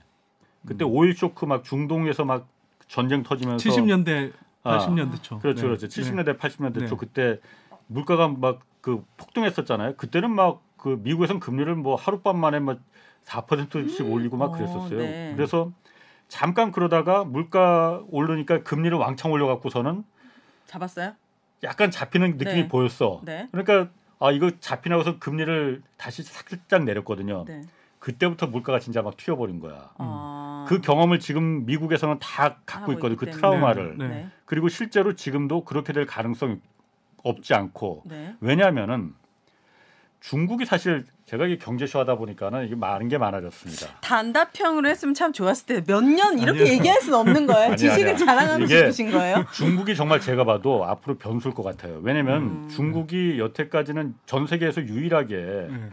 [0.67, 0.91] 그때 음.
[0.93, 2.47] 오일 쇼크 막 중동에서 막
[2.89, 4.33] 전쟁 터지면서 70년대
[4.65, 5.39] 아, 80년대 초.
[5.41, 5.67] 그렇죠, 네.
[5.69, 5.87] 그렇죠.
[5.89, 6.87] 70년대, 80년대 네.
[6.87, 7.39] 초 그때
[7.89, 9.95] 물가가 막 그 폭등했었잖아요.
[9.97, 12.81] 그때는 막 그 미국에선 금리를 뭐 하룻밤 만에 막
[13.25, 14.99] 4%씩 올리고 막 어, 그랬었어요.
[14.99, 15.33] 네.
[15.37, 15.73] 그래서
[16.29, 20.05] 잠깐 그러다가 물가 오르니까 금리를 왕창 올려갖고서는
[20.67, 21.13] 잡았어요?
[21.63, 22.69] 약간 잡히는 느낌이 네.
[22.69, 23.21] 보였어.
[23.25, 23.49] 네.
[23.53, 27.45] 그러니까 아 이거 잡히나고서 금리를 다시 살짝 내렸거든요.
[27.47, 27.63] 네.
[27.99, 29.91] 그때부터 물가가 진짜 막 튀어버린 거야.
[29.99, 30.67] 아.
[30.69, 33.17] 그 경험을 지금 미국에서는 다 갖고 있거든.
[33.17, 33.31] 그.
[33.31, 33.99] 트라우마를.
[33.99, 34.09] 네.
[34.09, 34.29] 네.
[34.45, 36.57] 그리고 실제로 지금도 그렇게 될 가능성이
[37.23, 38.35] 없지 않고 네.
[38.41, 39.15] 왜냐하면은
[40.23, 43.99] 중국이 사실 제가 이게 경제쇼 하다 보니까는 이게 많은 게 많아졌습니다.
[44.03, 46.65] 단답형으로 했으면 참 좋았을 텐데 몇 년 이렇게.
[46.69, 47.75] 얘기할 수는 없는 거예요.
[47.75, 48.17] 지식을.
[48.17, 49.45] 자랑하고 싶으신 거예요?
[49.53, 51.99] 중국이 정말 제가 봐도 앞으로 변수일 것 같아요.
[52.03, 52.69] 왜냐하면 음.
[52.69, 55.91] 중국이 여태까지는 전 세계에서 유일하게 네.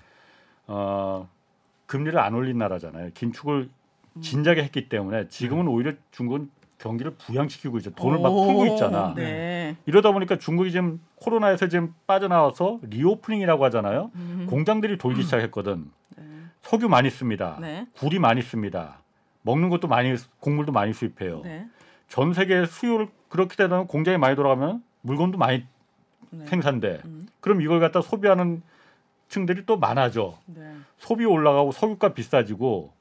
[0.68, 1.28] 어,
[1.88, 3.10] 금리를 안 올린 나라잖아요.
[3.16, 3.68] 긴축을
[4.22, 7.92] 진작에 했기 때문에 지금은 오히려 중국은 경기를 부양시키고 있죠.
[7.92, 9.14] 돈을 막 오, 풀고 있잖아.
[9.16, 9.76] 네.
[9.86, 14.12] 이러다 보니까 중국이 지금 코로나에서 지금 빠져나와서 reopening이라고 하잖아요.
[14.16, 14.48] 음.
[14.50, 15.92] 공장들이 돌기 시작했거든.
[16.18, 16.24] 네.
[16.62, 17.58] 석유 많이 씁니다.
[17.62, 17.86] 네.
[17.98, 19.00] 구리 많이 씁니다.
[19.42, 21.42] 먹는 것도 많이 곡물도 많이 수입해요.
[21.44, 21.68] 네.
[22.08, 25.66] 전 세계 수요를 그렇게 되면 공장이 많이 돌아가면 물건도 많이
[26.32, 26.46] 네.
[26.46, 27.02] 생산돼.
[27.04, 27.28] 음.
[27.42, 28.62] 그럼 이걸 갖다 소비하는
[29.28, 30.38] 층들이 또 많아져.
[30.46, 30.76] 네.
[30.98, 32.94] 소비 올라가고 석유가 비싸지고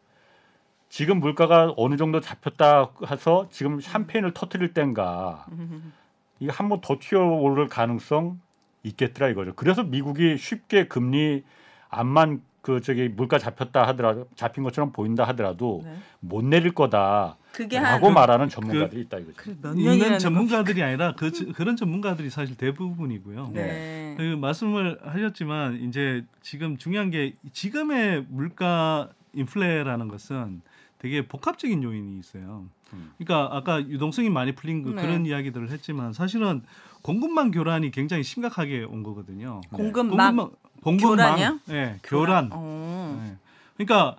[0.89, 5.93] 지금 물가가 어느 정도 잡혔다 해서 지금 샴페인을 터트릴 땐가 음.
[6.41, 8.41] 이게 한번 더 튀어오를 가능성
[8.82, 9.55] 있겠더라 이거죠.
[9.55, 11.45] 그래서 미국이 쉽게 금리
[11.91, 15.97] 암만 그 저기 물가 잡혔다 하더라도 잡힌 것처럼 보인다 하더라도 네.
[16.20, 19.36] 못 내릴 거다라고 말하는 전문가들이 있다 이거죠.
[19.36, 23.45] 그 년이라는 전문가들이 아니라 그 그런 전문가들이 사실 대부분이고요.
[23.45, 23.51] 거.
[23.53, 24.14] 네.
[24.18, 30.61] 그 말씀을 하셨지만 이제 지금 중요한 게 지금의 물가 인플레라는 것은
[30.99, 32.66] 되게 복합적인 요인이 있어요.
[32.92, 33.12] 음.
[33.18, 35.03] 그러니까 아까 유동성이 많이 풀린 그 네.
[35.03, 36.62] 그런 이야기들을 했지만 사실은
[37.03, 39.61] 공급망 교란이 굉장히 심각하게 온 거거든요.
[39.72, 41.61] 공급 막 공급망 교란이요?
[41.66, 42.51] 네, 교란.
[42.53, 43.20] 어.
[43.22, 43.36] 네.
[43.76, 44.16] 그러니까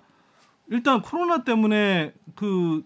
[0.68, 2.82] 일단 코로나 때문에 그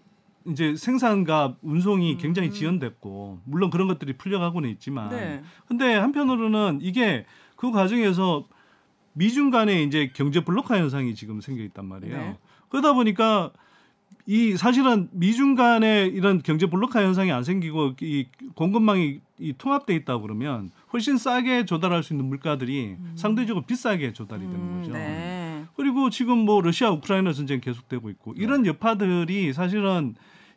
[0.47, 2.53] 이제 생산과 운송이 굉장히 음.
[2.53, 5.43] 지연됐고 물론 그런 것들이 풀려가고는 있지만 네.
[5.67, 7.25] 근데 한편으로는 이게
[7.55, 8.45] 그 과정에서
[9.13, 12.17] 미중 간의 이제 경제 블록화 현상이 지금 생겨 있단 말이에요.
[12.17, 12.37] 네.
[12.69, 13.51] 그러다 보니까
[14.27, 20.17] 이 사실은 미중 간의 이런 경제 블록화 현상이 안 생기고 이 공급망이 이 통합돼 있다
[20.19, 24.93] 그러면 훨씬 싸게 조달할 수 있는 물가들이 상대적으로 비싸게 조달이 되는 음, 거죠.
[24.93, 25.65] 네.
[25.75, 30.15] 그리고 지금 뭐 러시아 우크라이나 전쟁 계속되고 있고 이런 여파들이 사실은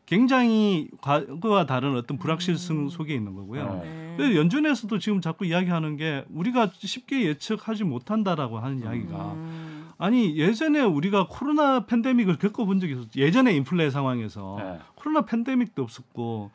[0.09, 3.81] 굉장히 과거와 다른 어떤 불확실성 속에 있는 거고요.
[3.83, 3.91] 네.
[3.91, 4.15] 네.
[4.17, 9.91] 그래서 연준에서도 지금 자꾸 이야기하는 게 우리가 쉽게 예측하지 못한다라고 하는 이야기가 음.
[9.99, 13.21] 아니 예전에 우리가 코로나 팬데믹을 겪어본 적이 있었죠.
[13.21, 14.79] 예전에 인플레 상황에서 네.
[14.95, 16.51] 코로나 팬데믹도 없었고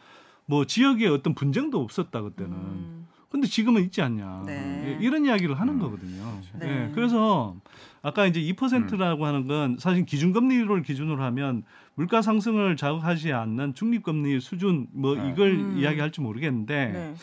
[0.48, 2.54] 뭐 지역에 어떤 분쟁도 없었다 그때는.
[2.54, 3.08] 음.
[3.30, 4.44] 근데 지금은 있지 않냐.
[4.48, 4.98] 네.
[5.00, 5.80] 예, 이런 이야기를 하는 음.
[5.80, 6.40] 거거든요.
[6.60, 6.68] 네.
[6.68, 7.56] 예, 그래서
[8.02, 11.64] 아까 이제 2%라고 하는 건 사실 기준금리를 기준으로 하면
[11.96, 15.30] 물가 상승을 자극하지 않는 중립금리 수준 뭐 네.
[15.30, 15.78] 이걸 음.
[15.78, 17.14] 이야기할지 모르겠는데 네.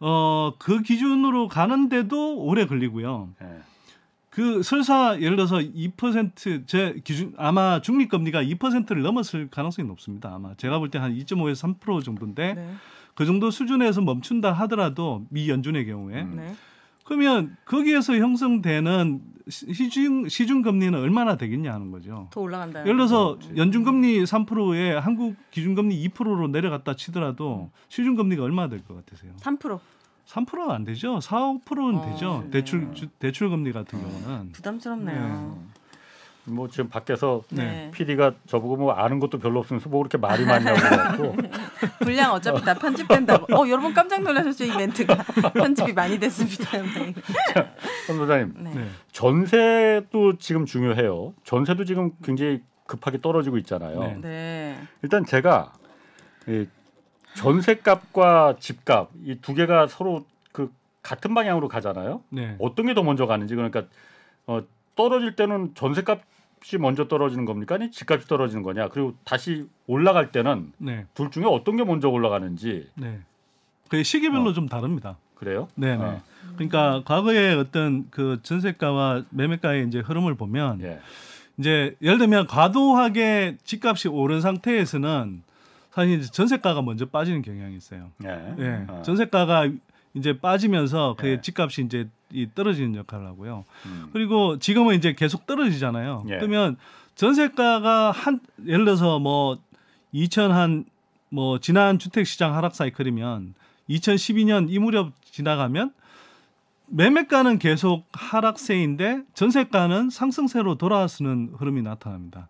[0.00, 3.30] 어, 그 기준으로 가는데도 오래 걸리고요.
[3.40, 3.58] 네.
[4.30, 10.34] 그 설사 예를 들어서 2%제 기준 아마 중립 금리가 2%를 넘었을 가능성이 높습니다.
[10.34, 12.74] 아마 제가 볼 때 한 2.5에서 3% 정도인데 네.
[13.14, 16.36] 그 정도 수준에서 멈춘다 하더라도 미 연준의 경우에 음.
[16.36, 16.54] 네.
[17.06, 22.28] 그러면 거기에서 형성되는 시- 시중 시중 금리는 얼마나 되겠냐 하는 거죠.
[22.32, 22.80] 더 올라간다.
[22.80, 23.38] 예를 들어서.
[23.56, 29.32] 연준 금리 3%에 한국 기준 금리 2%로 내려갔다 치더라도 시중 금리가 얼마 될것 같으세요?
[29.40, 29.78] 3%
[30.26, 31.20] 3%가 안 되죠.
[31.20, 32.40] 4, 5%는 어, 되죠.
[32.46, 32.50] 네.
[32.50, 35.56] 대출 주- 대출 금리 같은 경우는 부담스럽네요.
[36.48, 37.90] 뭐 지금 밖에서 네.
[37.92, 41.36] PD가 저보고 뭐 아는 것도 별로 없으면서 뭐 그렇게 말이 많냐고 그래갖고
[42.00, 43.46] 분량 어차피 다 편집된다고.
[43.54, 45.16] 어 여러분 깜짝 놀라셨죠 이 멘트가
[45.54, 46.78] 편집이 많이 됐습니다.
[46.82, 47.14] 네.
[48.06, 48.74] 선 소장님 네.
[48.74, 48.88] 네.
[49.12, 51.34] 전세도 지금 중요해요.
[51.44, 54.00] 전세도 지금 굉장히 급하게 떨어지고 있잖아요.
[54.00, 54.18] 네.
[54.22, 54.78] 네.
[55.02, 55.72] 일단 제가
[56.46, 56.66] 이
[57.34, 60.70] 전세값과 집값 이 두 개가 서로 그
[61.02, 62.22] 같은 방향으로 가잖아요.
[62.30, 62.56] 네.
[62.60, 63.84] 어떤 게 더 먼저 가는지 그러니까
[64.46, 64.60] 어,
[64.94, 66.20] 떨어질 때는 전세값
[66.72, 67.76] 이 먼저 떨어지는 겁니까?
[67.76, 68.88] 아니 집값이 떨어지는 거냐?
[68.88, 71.06] 그리고 다시 올라갈 때는 네.
[71.14, 73.20] 둘 중에 어떤 게 먼저 올라가는지 네.
[73.88, 74.52] 그 시기별로 어.
[74.52, 75.16] 좀 다릅니다.
[75.34, 75.68] 그래요?
[75.74, 76.02] 네, 네.
[76.02, 76.22] 어.
[76.54, 81.00] 그러니까 과거에 어떤 그 전세가와 매매가의 이제 흐름을 보면 예.
[81.58, 85.42] 이제 예를 들면 과도하게 집값이 오른 상태에서는
[85.90, 88.10] 사실 이제 전세가가 먼저 빠지는 경향이 있어요.
[88.24, 88.54] 예.
[88.58, 88.84] 예.
[88.88, 89.02] 어.
[89.04, 89.70] 전세가가
[90.14, 91.40] 이제 빠지면서 그 예.
[91.40, 93.64] 집값이 이제 이 떨어지는 역할을 하고요.
[93.86, 94.10] 음.
[94.12, 96.24] 그리고 지금은 이제 계속 떨어지잖아요.
[96.28, 96.36] 예.
[96.36, 96.76] 그러면
[97.14, 99.58] 전세가가 한 예를 들어서 뭐
[100.12, 100.84] 2000 한
[101.28, 103.54] 뭐 지난 주택 시장 하락 사이클이면
[103.90, 105.92] 2012년 이 무렵 지나가면
[106.88, 112.48] 매매가는 계속 하락세인데 전세가는 상승세로 돌아서는 흐름이 나타납니다.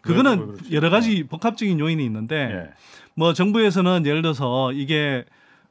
[0.00, 0.74] 그거는 그렇지?
[0.74, 2.70] 여러 가지 복합적인 요인이 있는데 예.
[3.14, 5.24] 뭐 정부에서는 예를 들어서 이게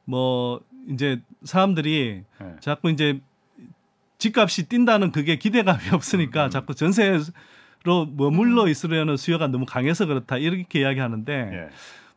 [0.04, 2.46] 뭐 이제 사람들이 예.
[2.60, 3.20] 자꾸 이제
[4.18, 6.50] 집값이 뛴다는 그게 기대감이 없으니까 음.
[6.50, 7.22] 자꾸 전세로
[8.16, 11.68] 머물러 있으려는 수요가 너무 강해서 그렇다 이렇게 이야기하는데 예.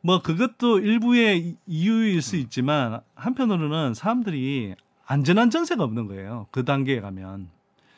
[0.02, 6.48] 뭐 그것도 일부의 이유일 수 있지만 한편으로는 사람들이 안전한 전세가 없는 거예요.
[6.52, 7.48] 그 단계에 가면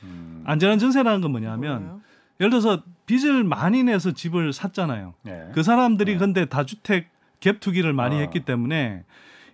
[0.03, 0.43] 음.
[0.45, 2.01] 안전한 전세라는 건 뭐냐면 뭐예요?
[2.39, 5.13] 예를 들어서 빚을 많이 내서 집을 샀잖아요.
[5.27, 5.49] 예.
[5.53, 6.17] 그 사람들이 네.
[6.17, 7.09] 근데 다주택
[7.41, 8.19] 갭 투기를 많이 아.
[8.19, 9.03] 했기 때문에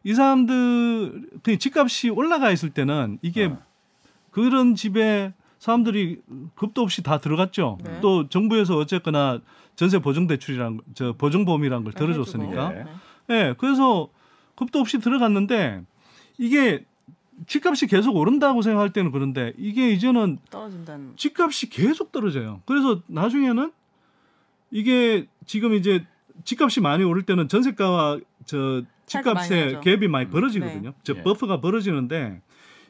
[0.06, 3.58] 이 사람들 그 집값이 올라가 있을 때는 이게 아.
[4.30, 6.22] 그런 집에 사람들이
[6.54, 7.80] 급도 없이 다 들어갔죠.
[7.84, 8.00] 네.
[8.02, 9.42] 또 정부에서 어쨌거나
[9.76, 12.74] 전세 보증 대출이란 저 보증보험이란 걸 들어줬으니까.
[12.76, 12.86] 예.
[13.32, 13.56] 예.
[13.58, 14.10] 그래서
[14.54, 15.82] 급도 없이 들어갔는데
[16.38, 16.86] 이게
[17.48, 21.14] 집값이 계속 오른다고 생각할 때는 그런데 이게 이제는 떨어진다는.
[21.18, 22.62] 집값이 계속 떨어져요.
[22.66, 23.72] 그래서 나중에는
[24.70, 26.06] 이게 지금 이제
[26.44, 29.82] 집값이 많이 오를 때는 전세가와 저 집값의 나죠.
[29.82, 30.94] 갭이 많이 벌어지거든요.
[31.04, 31.22] 저 예.
[31.24, 32.42] 버프가 벌어지는데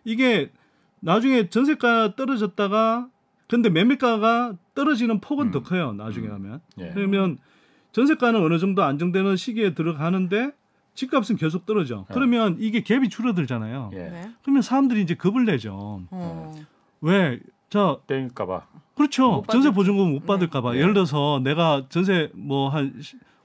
[0.04, 0.52] 이게
[1.00, 3.08] 나중에 전세가 떨어졌다가
[3.48, 5.52] 근데 매매가가 떨어지는 폭은 음.
[5.52, 5.94] 더 커요.
[5.94, 6.34] 나중에 음.
[6.34, 6.62] 하면.
[6.80, 6.92] 예.
[6.94, 7.38] 그러면
[7.92, 10.52] 전세가는 어느 정도 안정되는 시기에 들어가는데
[10.96, 12.00] 집값은 계속 떨어져.
[12.00, 12.06] 어.
[12.14, 13.92] 그러면 이게 갭이 줄어들잖아요.
[13.94, 13.98] 예.
[13.98, 14.32] 네.
[14.42, 16.02] 그러면 사람들이 이제 겁을 내죠.
[16.10, 16.56] 어.
[17.02, 17.40] 왜?
[17.70, 18.68] 자, 땡일까봐.
[18.96, 19.32] 그렇죠.
[19.32, 20.26] 못 전세 보증금 못 네.
[20.26, 20.72] 받을까봐.
[20.74, 20.80] 네.
[20.80, 22.94] 예를 들어서 내가 전세 뭐 한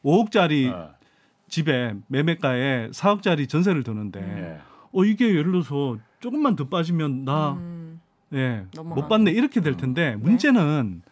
[0.05, 0.95] 5억짜리 어.
[1.51, 4.61] 집에 매매가에 4억짜리 전세를 두는데, 예.
[4.92, 8.01] 어 이게 예를 들어서 조금만 더 빠지면 나 음.
[8.32, 8.64] 예.
[8.82, 11.03] 못 받네 이렇게 될 텐데 문제는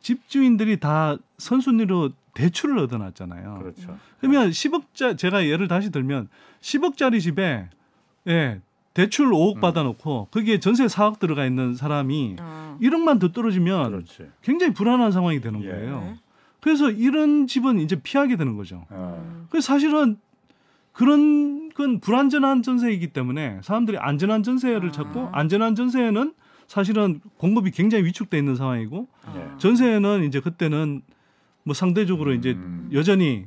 [0.00, 3.58] 집주인들이 다 선순위로 대출을 얻어놨잖아요.
[3.60, 3.98] 그렇죠.
[4.20, 6.28] 그러면 10억짜 제가 예를 다시 들면
[6.60, 7.68] 10억짜리 집에
[8.28, 8.60] 예
[8.94, 9.60] 대출 5억 음.
[9.60, 12.78] 받아놓고 거기에 전세 4억 들어가 있는 사람이 어.
[12.80, 14.26] 1억만 더 떨어지면 그렇지.
[14.42, 15.70] 굉장히 불안한 상황이 되는 예.
[15.70, 16.16] 거예요.
[16.60, 16.64] 네.
[16.70, 18.84] 그래서 이런 집은 이제 피하게 되는 거죠.
[18.90, 19.46] 어.
[19.50, 20.16] 그래서 사실은
[20.92, 24.92] 그런 건 불안전한 전세이기 때문에 사람들이 안전한 전세를 아.
[24.92, 26.34] 찾고 안전한 전세는
[26.66, 29.40] 사실은 공급이 굉장히 위축돼 있는 상황이고 예.
[29.40, 29.56] 아.
[29.56, 31.02] 전세는 이제 그때는
[31.64, 32.90] 뭐 상대적으로 이제 음.
[32.92, 33.46] 여전히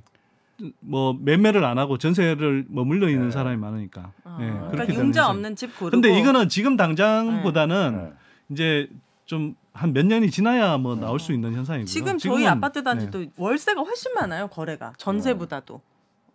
[0.79, 3.31] 뭐 매매를 안 하고 전세를 머물러 있는 네.
[3.31, 4.11] 사람이 많으니까.
[4.23, 4.37] 아.
[4.41, 5.29] 예, 그러니까 융자.
[5.29, 6.01] 없는 집 고르고.
[6.01, 8.13] 근데 이거는 지금 당장보다는 네.
[8.49, 8.89] 이제
[9.25, 11.85] 좀 한 몇 년이 지나야 뭐 나올 수 있는 현상이고요.
[11.85, 13.31] 지금 저희 아파트 단지도 네.
[13.37, 15.81] 월세가 훨씬 많아요 거래가 전세보다도.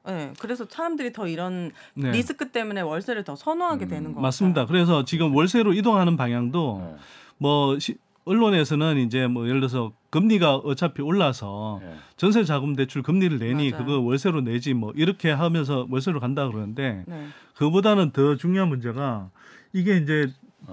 [0.06, 2.10] 네, 그래서 사람들이 더 이런 네.
[2.12, 4.62] 리스크 때문에 월세를 더 선호하게 음, 되는 거 맞습니다.
[4.62, 4.72] 같아요.
[4.72, 6.96] 그래서 지금 월세로 이동하는 방향도 네.
[7.36, 11.94] 뭐 시, 언론에서는 이제 뭐 예를 들어서 금리가 어차피 올라서 예.
[12.16, 13.84] 전세 자금 대출 금리를 내니 맞아요.
[13.84, 17.26] 그거 월세로 내지 뭐 이렇게 하면서 월세로 간다 그러는데 네.
[17.56, 19.30] 그보다는 더 중요한 문제가
[19.72, 20.28] 이게 이제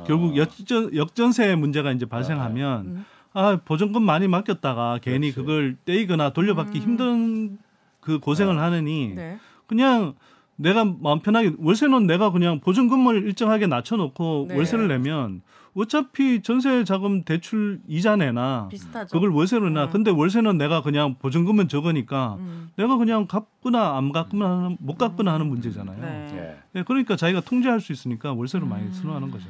[0.05, 0.37] 결국 어.
[0.37, 3.05] 역전 역전세 문제가 이제 발생하면 음.
[3.33, 5.35] 아 보증금 많이 맡겼다가 괜히 그렇지.
[5.35, 6.83] 그걸 떼이거나 돌려받기 음.
[6.83, 7.57] 힘든
[7.99, 8.61] 그 고생을 어.
[8.61, 9.39] 하느니 네.
[9.67, 10.15] 그냥
[10.57, 14.55] 내가 마음 편하게 월세는 내가 그냥 보증금을 일정하게 낮춰놓고 네.
[14.55, 15.41] 월세를 내면
[15.75, 19.11] 어차피 전세 자금 대출 이자 내나 비슷하죠.
[19.11, 19.83] 그걸 월세로 내.
[19.83, 19.89] 음.
[19.91, 22.69] 근데 월세는 내가 그냥 보증금은 적으니까 음.
[22.77, 26.01] 내가 그냥 갚거나 안 갚거나 하는, 못 갚거나 하는 문제잖아요.
[26.01, 26.37] 네.
[26.37, 26.57] 예.
[26.71, 28.93] 네, 그러니까 자기가 통제할 수 있으니까 월세를 많이 음.
[28.93, 29.47] 선호하는 거죠.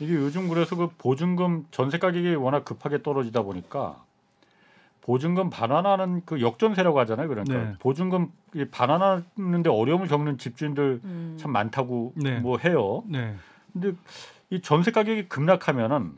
[0.00, 4.02] 이게 요즘 그래서 그 보증금 전세 가격이 워낙 급하게 떨어지다 보니까
[5.02, 7.28] 보증금 반환하는 그 역전세라고 하잖아요.
[7.28, 7.72] 그러니까 네.
[7.78, 11.36] 보증금 이 반환하는데 어려움을 겪는 집주인들 음.
[11.38, 12.40] 참 많다고 네.
[12.40, 13.02] 뭐 해요.
[13.06, 13.34] 네.
[13.72, 13.92] 근데
[14.50, 16.12] 이 전세 가격이 급락하면은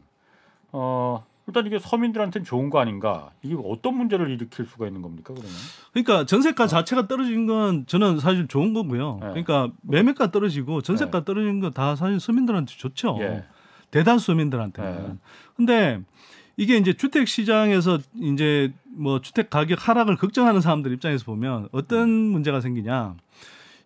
[0.72, 3.30] 어 일단 이게 서민들한테는 좋은 거 아닌가?
[3.42, 5.34] 이게 어떤 문제를 일으킬 수가 있는 겁니까?
[5.34, 5.52] 그러면?
[5.92, 9.18] 그러니까 전세가 자체가 떨어진 건 저는 사실 좋은 거고요.
[9.20, 9.28] 네.
[9.28, 13.16] 그러니까 매매가 떨어지고 전세가 떨어진 거다 사실 서민들한테 좋죠.
[13.20, 13.44] 예.
[13.92, 15.08] 대다수 서민들한테는.
[15.08, 15.14] 네.
[15.54, 16.00] 근데
[16.56, 22.60] 이게 이제 주택 시장에서 이제 뭐 주택 가격 하락을 걱정하는 사람들 입장에서 보면 어떤 문제가
[22.60, 23.14] 생기냐?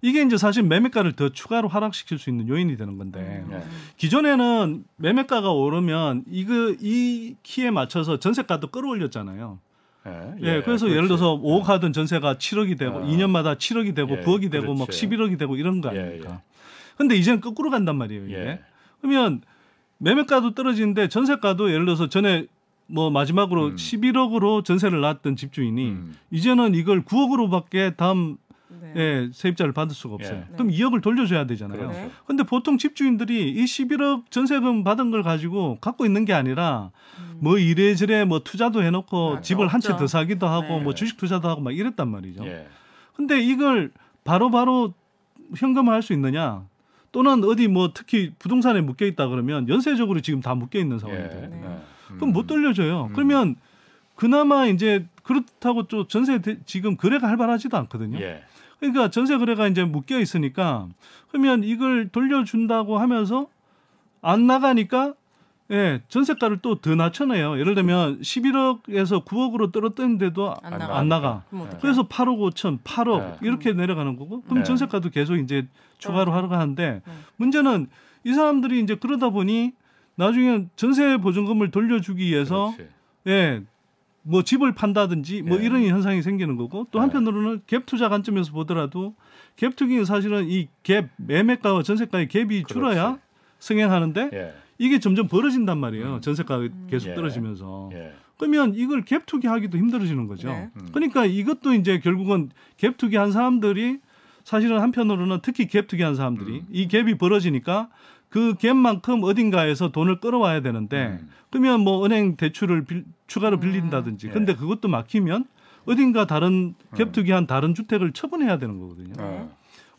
[0.03, 3.63] 이게 이제 사실 매매가를 더 추가로 하락시킬 수 있는 요인이 되는 건데 예.
[3.97, 9.59] 기존에는 매매가가 오르면 이거 이 키에 맞춰서 전세가도 끌어올렸잖아요.
[10.07, 10.35] 예.
[10.43, 13.03] 예, 그래서 예를 들어서 5억 하던 전세가 7억이 되고 아.
[13.03, 15.09] 2년마다 7억이 되고 예, 9억이 되고 막 그렇지.
[15.09, 16.43] 11억이 되고 이런 거 예, 아닙니까?
[16.97, 18.37] 근데 이제는 거꾸로 간단 말이에요, 이게.
[18.37, 18.61] 예.
[19.01, 19.41] 그러면
[19.99, 22.47] 매매가도 떨어지는데 전세가도 예를 들어서 전에
[22.87, 23.77] 뭐 마지막으로 음.
[23.77, 26.17] 11억으로 전세를 놨던 집주인이 음.
[26.31, 28.37] 이제는 이걸 9억으로밖에 다음
[28.69, 28.93] 네.
[28.97, 30.45] 예, 세입자를 받을 수가 없어요.
[30.49, 30.53] 예.
[30.55, 31.79] 그럼 2억을 돌려줘야 되잖아요.
[31.79, 31.99] 그렇죠.
[31.99, 32.11] 네.
[32.27, 36.91] 근데 보통 집주인들이 이 11억 전세금 받은 걸 가지고 갖고 있는 게 아니라
[37.39, 39.97] 뭐 이래저래 뭐 투자도 해놓고 맞아, 집을 한 채.
[39.97, 40.81] 더 사기도 하고 네.
[40.81, 42.47] 뭐 주식 투자도 하고 막 이랬단 말이죠.
[42.47, 42.67] 예.
[43.15, 43.93] 근데 이걸
[44.25, 44.95] 바로바로
[45.57, 46.65] 현금화할 수 있느냐?
[47.17, 51.01] 또는 어디 뭐 특히 부동산에 묶여 있다 그러면 연쇄적으로 지금 다 묶여 있는 예.
[51.01, 51.57] 상황인데 네.
[52.11, 52.17] 음.
[52.17, 53.07] 그럼 못 돌려줘요.
[53.07, 53.13] 음.
[53.15, 53.57] 그러면
[54.17, 58.21] 그나마 이제 그렇다고 또 전세 대- 지금 거래가 활발하지도 않거든요.
[58.21, 58.43] 예.
[58.81, 60.89] 그러니까 전세 거래가 이제 묶여 있으니까
[61.31, 63.47] 그러면 이걸 돌려준다고 하면서
[64.21, 65.15] 안 나가니까
[65.73, 67.59] 예, 전세가를 또 더 낮춰내요.
[67.59, 70.99] 예를 들면 11억에서 9억으로 떨어뜨는데도 안 안 나가.
[70.99, 71.45] 안 나가.
[71.81, 73.37] 그래서 8억 5천, 8억 네.
[73.43, 74.65] 이렇게 내려가는 거고 그럼 네.
[74.65, 75.67] 전세가도 계속 이제
[75.99, 77.13] 추가로 하러 가는데 네.
[77.37, 77.89] 문제는
[78.25, 79.73] 이 사람들이 이제 그러다 보니
[80.15, 82.91] 나중에 전세 보증금을 돌려주기 위해서 그렇지.
[83.29, 83.63] 예.
[84.23, 85.65] 뭐 집을 판다든지 뭐 예.
[85.65, 87.03] 이런 현상이 생기는 거고 또 네.
[87.03, 89.15] 한편으로는 갭 투자 관점에서 보더라도
[89.57, 93.21] 갭 투기는 사실은 이 갭 매매가와 전세가의 갭이 줄어야 그렇지.
[93.59, 94.55] 승행하는데 예.
[94.79, 96.17] 이게 점점 벌어진단 말이에요.
[96.17, 96.21] 음.
[96.21, 97.15] 전세가가 계속 예.
[97.15, 97.91] 떨어지면서.
[97.95, 98.13] 예.
[98.39, 100.49] 그러면 이걸 갭 투기하기도 힘들어지는 거죠.
[100.49, 100.69] 네.
[100.77, 100.89] 음.
[100.93, 103.99] 그러니까 이것도 이제 결국은 갭 투기한 사람들이
[104.45, 106.67] 사실은 한편으로는 특히 갭 투기한 사람들이 음.
[106.71, 107.89] 이 갭이 벌어지니까
[108.29, 111.29] 그 갭만큼 어딘가에서 돈을 끌어와야 되는데 음.
[111.51, 114.31] 그러면 뭐 은행 대출을 빌- 추가로 빌린다든지 예.
[114.31, 115.47] 근데 그것도 막히면
[115.87, 116.75] 어딘가 다른 음.
[116.97, 119.15] 갭 투기한 다른 주택을 처분해야 되는 거거든요.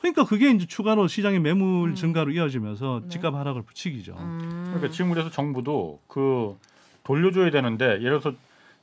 [0.09, 0.13] 어.
[0.13, 3.09] 그러니까 그게 이제 추가로 시장의 매물 증가로 이어지면서 네.
[3.09, 4.13] 집값 하락을 부추기죠.
[4.17, 4.63] 음.
[4.67, 6.57] 그러니까 지금 그래서 정부도 그
[7.03, 8.33] 돌려줘야 되는데 예를 들어서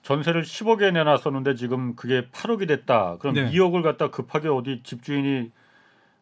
[0.02, 3.16] 전세를 10억에 내놨었는데 지금 그게 8억이 됐다.
[3.18, 3.50] 그럼 네.
[3.50, 5.50] 2억을 갖다 급하게 어디 집주인이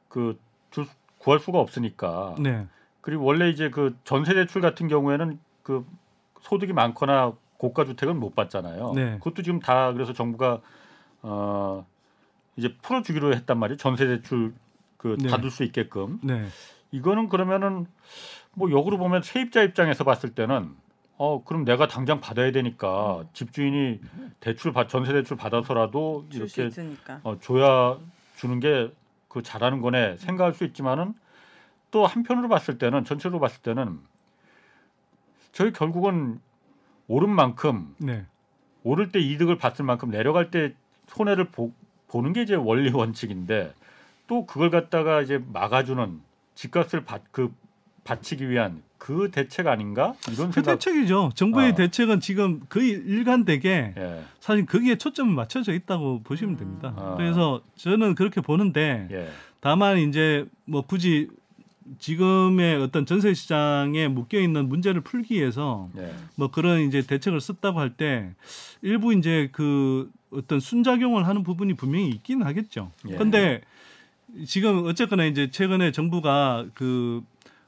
[0.08, 0.38] 그
[0.70, 0.86] 줄-
[1.18, 2.36] 구할 수가 없으니까.
[2.38, 2.66] 네.
[3.00, 5.84] 그리고 원래 이제 그 전세 대출 같은 경우에는 그
[6.40, 8.92] 소득이 많거나 고가 주택은 못 받잖아요.
[8.94, 9.12] 네.
[9.18, 10.60] 그것도 지금 다 그래서 정부가
[11.22, 11.86] 어
[12.56, 13.76] 이제 풀어주기로 했단 말이에요.
[13.78, 14.52] 전세 대출
[15.02, 15.28] 그 네.
[15.28, 16.20] 받을 수 있게끔.
[16.22, 16.46] 네.
[16.92, 17.86] 이거는 그러면은
[18.54, 20.70] 뭐 역으로 보면 세입자 입장에서 봤을 때는
[21.16, 24.00] 어 그럼 내가 당장 받아야 되니까 집주인이
[24.40, 26.70] 대출 받 전세 대출 받아서라도 이렇게.
[27.24, 27.98] 어, 줘야
[28.36, 28.90] 주는 게
[29.32, 31.14] 그 잘하는 거네 생각할 수 있지만은
[31.90, 33.98] 또 한편으로 봤을 때는 전체로 봤을 때는
[35.52, 36.38] 저희 결국은
[37.08, 38.26] 오른 만큼 네.
[38.84, 40.74] 오를 때 이득을 봤을 만큼 내려갈 때
[41.08, 41.72] 손해를 보,
[42.08, 43.72] 보는 게 이제 원리 원칙인데
[44.26, 46.20] 또 그걸 갖다가 이제 막아주는
[46.54, 47.52] 집값을 받, 그
[48.04, 50.78] 받치기 위한 그 대책 아닌가 이런 그 생각.
[50.78, 51.32] 대책이죠.
[51.34, 51.74] 정부의 어.
[51.74, 56.56] 대책은 지금 거의 일관되게 예, 사실 거기에 초점이 맞춰져 있다고 보시면 음.
[56.58, 56.94] 됩니다.
[56.96, 57.14] 아.
[57.16, 59.28] 그래서 저는 그렇게 보는데 예,
[59.60, 61.28] 다만 이제 뭐 굳이
[61.98, 67.80] 지금의 어떤 전세 시장에 묶여 있는 문제를 풀기 위해서 예, 뭐 그런 이제 대책을 썼다고
[67.80, 68.34] 할 때
[68.82, 72.90] 일부 이제 그 어떤 순작용을 하는 부분이 분명히 있긴 하겠죠.
[73.08, 73.16] 예.
[73.16, 73.60] 근데
[74.46, 77.22] 지금 어쨌거나 이제 최근에 정부가 그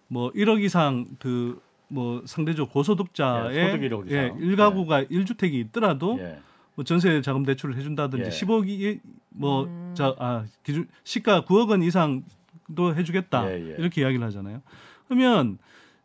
[0.08, 4.18] 뭐 1억 이상 그 뭐 상대적 고소득자의 예, 소득 1억 이상.
[4.18, 6.40] 예, 일가구가 일 1주택이 있더라도 예,
[6.74, 8.28] 뭐 전세 자금 대출을 해준다든지 예.
[8.30, 9.18] 10억이 음.
[9.28, 13.76] 뭐자아 기준 시가 9억 원 이상도 해주겠다 예, 예.
[13.78, 14.62] 이렇게 이야기를 하잖아요.
[15.06, 15.58] 그러면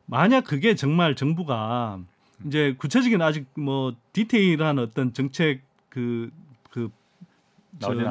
[0.05, 1.99] 만약 그게 정말 정부가
[2.45, 6.29] 이제 구체적인 아직 뭐 디테일한 어떤 정책 그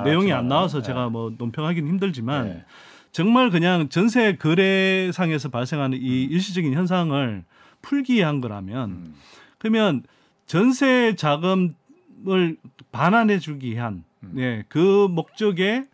[0.05, 0.83] 내용이 안 나와서 예.
[0.83, 2.65] 제가 뭐 논평하기는 힘들지만 예,
[3.13, 7.45] 정말 그냥 전세 거래상에서 발생하는 이 일시적인 현상을
[7.83, 9.15] 풀기 위한 거라면 음,
[9.59, 10.03] 그러면
[10.47, 12.57] 전세 자금을
[12.93, 14.35] 반환해 주기 위한 음.
[14.39, 15.87] 예, 그 목적에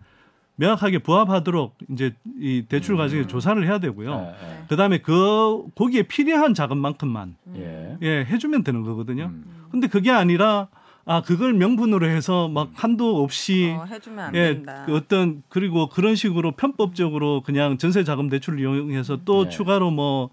[0.56, 3.28] 명확하게 부합하도록 이제 이 대출 과정에 음.
[3.28, 4.34] 조사를 해야 되고요.
[4.40, 9.24] 예, 그다음에 그 거기에 필요한 자금만큼만 예, 예, 해주면 되는 거거든요.
[9.24, 10.68] 음, 근데 그게 아니라
[11.06, 14.84] 아 그걸 명분으로 해서 막 한도 없이 어, 해주면 안 예, 된다.
[14.86, 19.50] 그 어떤 그리고 그런 식으로 편법적으로 그냥 전세 자금 대출을 이용해서 또 네.
[19.50, 20.30] 추가로 뭐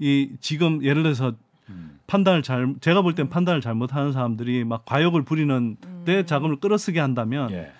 [0.00, 1.34] 이 지금 예를 들어서
[1.68, 6.98] 음, 판단을 잘 제가 볼 땐 판단을 잘못하는 사람들이 막 과욕을 부리는 데 자금을 끌어쓰게
[6.98, 7.70] 한다면 예,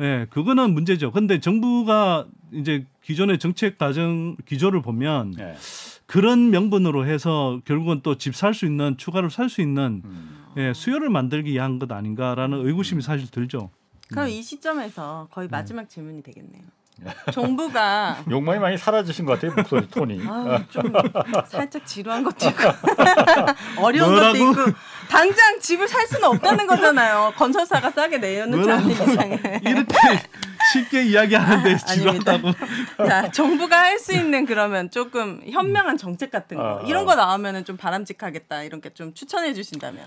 [0.00, 1.10] 예 그거는 문제죠.
[1.10, 5.54] 근데 정부가 이제 기존의 정책 과정 기조를 보면 예,
[6.06, 10.72] 그런 명분으로 해서 결국은 또 집 살 수 있는 추가로 살 수 있는 음, 예,
[10.74, 13.70] 수요를 만들기 위한 것 아닌가라는 의구심이 사실 들죠.
[14.08, 15.52] 그럼 이 시점에서 거의 네.
[15.52, 16.62] 마지막 질문이 되겠네요.
[17.32, 20.20] 정부가 욕망이 많이 사라지신 것 같아요 목소리 톤이.
[20.28, 20.92] 아, 좀
[21.48, 22.62] 살짝 지루한 것도 있고
[23.82, 24.32] 어려운 뭐라고?
[24.32, 24.78] 것도 있고
[25.10, 27.32] 당장 집을 살 수는 없다는 거잖아요.
[27.36, 28.72] 건설사가 싸게 내놓지 뭐라고?
[28.82, 29.60] 않는 이상에.
[29.64, 29.94] 이렇게
[30.72, 32.38] 쉽게 이야기하는데 아닙니다.
[32.38, 32.52] 지루하다고.
[33.08, 37.06] 자, 정부가 할 수 있는 그러면 조금 현명한 정책 같은 거 아, 이런 아.
[37.06, 40.04] 거 나오면은 좀 바람직하겠다 이런 게 좀 추천해 주신다면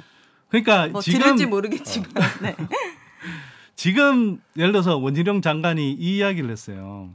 [0.49, 2.09] 그러니까 뭐 지금 들을지 모르겠지만
[2.41, 2.55] 네.
[3.75, 7.09] 지금 예를 들어서 원희룡 장관이 이 이야기를 했어요.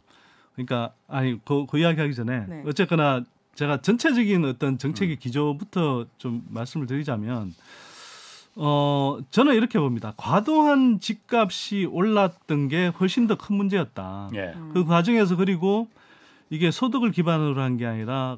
[0.54, 2.62] 그러니까 아니 그, 그 이야기하기 전에 네.
[2.66, 3.22] 어쨌거나
[3.54, 4.78] 제가 전체적인 어떤 음.
[4.78, 7.54] 정책의 기조부터 좀 말씀을 드리자면
[8.54, 10.12] 어 저는 이렇게 봅니다.
[10.16, 14.30] 과도한 집값이 올랐던 게 훨씬 더 큰 문제였다.
[14.34, 15.88] 예, 그 과정에서 그리고
[16.53, 18.36] 이게 소득을 기반으로 한 게 아니라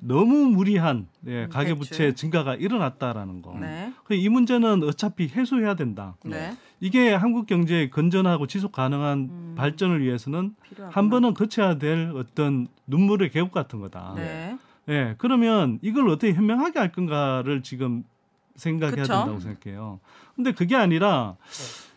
[0.00, 2.14] 너무 무리한 예, 음, 가계부채.
[2.14, 3.58] 증가가 일어났다라는 거.
[3.58, 3.92] 네.
[4.04, 6.14] 그이 문제는 어차피 해소해야 된다.
[6.24, 6.56] 네.
[6.78, 9.54] 이게 한국 경제의 건전하고 지속 가능한 음.
[9.58, 10.96] 발전을 위해서는 필요하구나.
[10.96, 14.12] 한 번은 거쳐야 될 어떤 눈물의 계곡 같은 거다.
[14.14, 14.56] 네.
[14.88, 18.04] 예, 그러면 이걸 어떻게 현명하게 할 건가를 지금
[18.54, 19.12] 생각해야 그쵸?
[19.12, 19.98] 된다고 생각해요.
[20.36, 21.34] 근데 그게 아니라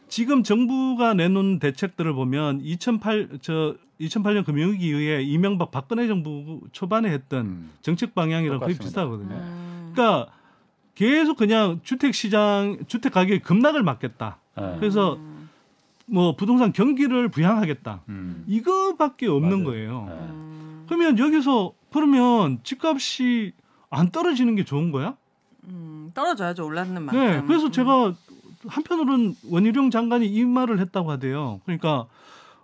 [0.08, 7.72] 지금 정부가 내놓은 대책들을 보면 2008저 2008년 금융위기 이후에 이명박 박근혜 정부 초반에 했던 음,
[7.82, 8.84] 정책 방향이랑 거의 똑같습니다.
[8.84, 9.36] 비슷하거든요.
[9.36, 9.92] 음.
[9.94, 10.32] 그러니까
[10.96, 14.38] 계속 그냥 주택 시장 주택 가격 급락을 막겠다.
[14.60, 15.18] 예, 그래서
[16.06, 18.02] 뭐 부동산 경기를 부양하겠다.
[18.10, 19.64] 음, 이거밖에 없는 맞아요.
[19.66, 20.08] 거예요.
[20.10, 20.14] 예.
[20.14, 20.86] 음.
[20.88, 23.54] 그러면 여기서 그러면 집값이
[23.90, 25.16] 안 떨어지는 게 좋은 거야?
[25.66, 27.20] 음, 떨어져야죠 올랐는 만큼.
[27.20, 27.44] 네.
[27.46, 27.72] 그래서 음.
[27.72, 28.14] 제가
[28.68, 31.62] 한편으로는 원희룡 장관이 이 말을 했다고 하대요.
[31.66, 32.08] 그러니까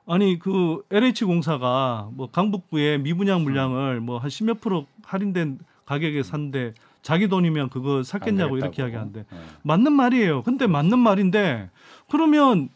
[0.08, 6.74] 아니 그 LH 공사가 뭐 강북구의 미분양 물량을 뭐 한 십몇 프로 할인된 가격에 산데
[7.02, 8.82] 자기 돈이면 그거 샀겠냐고 안 이렇게.
[8.82, 9.26] 이야기하는데 예.
[9.64, 10.44] 맞는 말이에요.
[10.44, 11.70] 근데 맞는 말인데
[12.10, 12.70] 그러면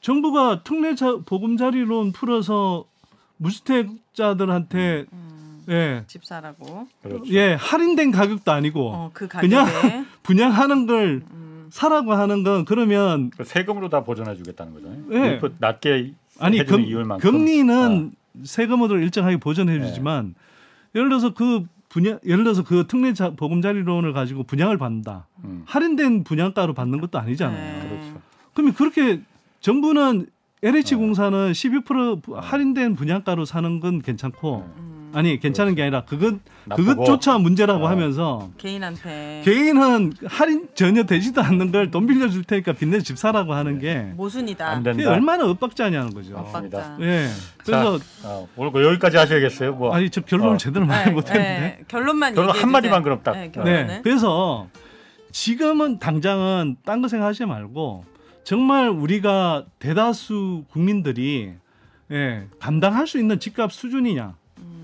[0.00, 2.84] 정부가 특례 자, 보금자리론 풀어서
[3.38, 6.86] 무주택자들한테 음, 예, 집 사라고.
[7.02, 7.24] 그렇죠.
[7.34, 9.28] 예 할인된 가격도 아니고 어, 그.
[9.28, 9.66] 그냥
[10.22, 14.88] 분양하는 걸 음, 사라고 하는 건 그러면 그 세금으로 다 보전해 주겠다는 거죠.
[15.12, 15.38] 예.
[15.40, 17.30] 그 낮게 아니 금, 이율만큼.
[17.30, 18.12] 금리는
[18.44, 20.34] 세금으로 일정하게 보전해 주지만
[20.94, 25.26] 예를 들어서 그 분양 예를 들어서 그 특례 자, 보금자리론을 가지고 분양을 받는다.
[25.44, 27.82] 음, 할인된 분양가로 받는 것도 아니잖아요.
[27.82, 27.88] 네.
[27.88, 28.20] 그렇죠.
[28.54, 29.20] 그러면 그렇게
[29.60, 30.26] 정부는
[30.62, 30.98] LH 어.
[30.98, 34.82] 공사는 12% 부- 할인된 분양가로 사는 건 괜찮고 네.
[34.82, 36.34] 음, 아니 괜찮은 게 아니라 그것
[36.66, 36.88] 나쁘고.
[36.90, 37.90] 그것조차 문제라고 아.
[37.90, 43.78] 하면서 개인한테 개인은 할인 전혀 되지도 않는 걸 돈 빌려줄 테니까 빚내서 집 사라고 하는
[43.78, 44.68] 게 모순이다.
[44.68, 45.12] 안 그게 된다.
[45.12, 46.34] 얼마나 엇박자냐는 거죠.
[46.52, 46.98] 맞다.
[47.00, 47.28] 예.
[47.64, 49.74] 그래서 어, 오늘 그 여기까지 하셔야겠어요.
[49.76, 50.56] 뭐 아니 저 결론을 어.
[50.58, 51.60] 제대로 말 못했는데.
[51.60, 53.02] 네, 결론만 결론 한 마디만.
[53.02, 53.32] 그럼 딱.
[53.32, 53.84] 네, 네.
[53.84, 54.00] 네.
[54.04, 54.68] 그래서
[55.32, 58.04] 지금은 당장은 딴 거 생각하지 말고
[58.44, 61.52] 정말 우리가 대다수 국민들이
[62.12, 64.34] 예, 감당할 수 있는 집값 수준이냐.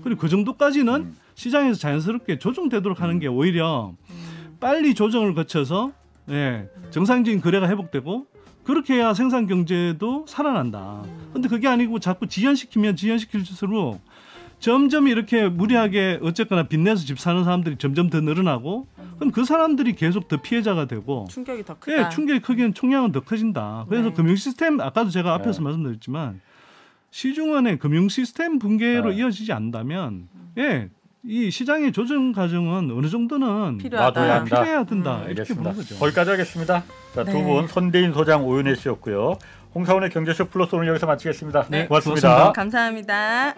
[0.03, 1.17] 그리고 그 정도까지는 음.
[1.35, 3.93] 시장에서 자연스럽게 조정되도록 하는 게 오히려
[4.59, 5.91] 빨리 조정을 거쳐서
[6.29, 8.27] 예, 정상적인 거래가 회복되고
[8.63, 11.03] 그렇게 해야 생산 경제도 살아난다.
[11.33, 13.99] 근데 그게 아니고 자꾸 지연시키면 지연시킬수록
[14.59, 18.87] 점점 이렇게 무리하게 어쨌거나 빚내서 집 사는 사람들이 점점 더 늘어나고
[19.17, 21.97] 그럼 그 사람들이 계속 더 피해자가 되고 충격이 더 크다.
[21.97, 23.85] 예, 충격이 크기는 총량은 더 커진다.
[23.89, 24.13] 그래서 네.
[24.13, 25.63] 금융 시스템 아까도 제가 앞에서 네.
[25.65, 26.39] 말씀드렸지만
[27.13, 29.17] 시중안의 금융 시스템 붕괴로 네.
[29.17, 30.89] 이어지지 않다면 예.
[31.25, 34.43] 이 시장의 조정 과정은 어느 정도는 필요하다.
[34.45, 35.21] 필요해야 된다.
[35.23, 35.29] 음.
[35.29, 35.95] 이렇게 보는 거죠.
[35.99, 36.83] 거기까지 하겠습니다.
[37.15, 37.23] 네.
[37.25, 39.37] 두분 선대인 소장 오윤혜 씨였고요.
[39.75, 41.67] 홍사원의 경제쇼 플러스 오늘 여기서 마치겠습니다.
[41.69, 41.85] 네.
[41.85, 42.27] 고맙습니다.
[42.29, 42.51] 고맙습니다.
[42.51, 43.55] 감사합니다.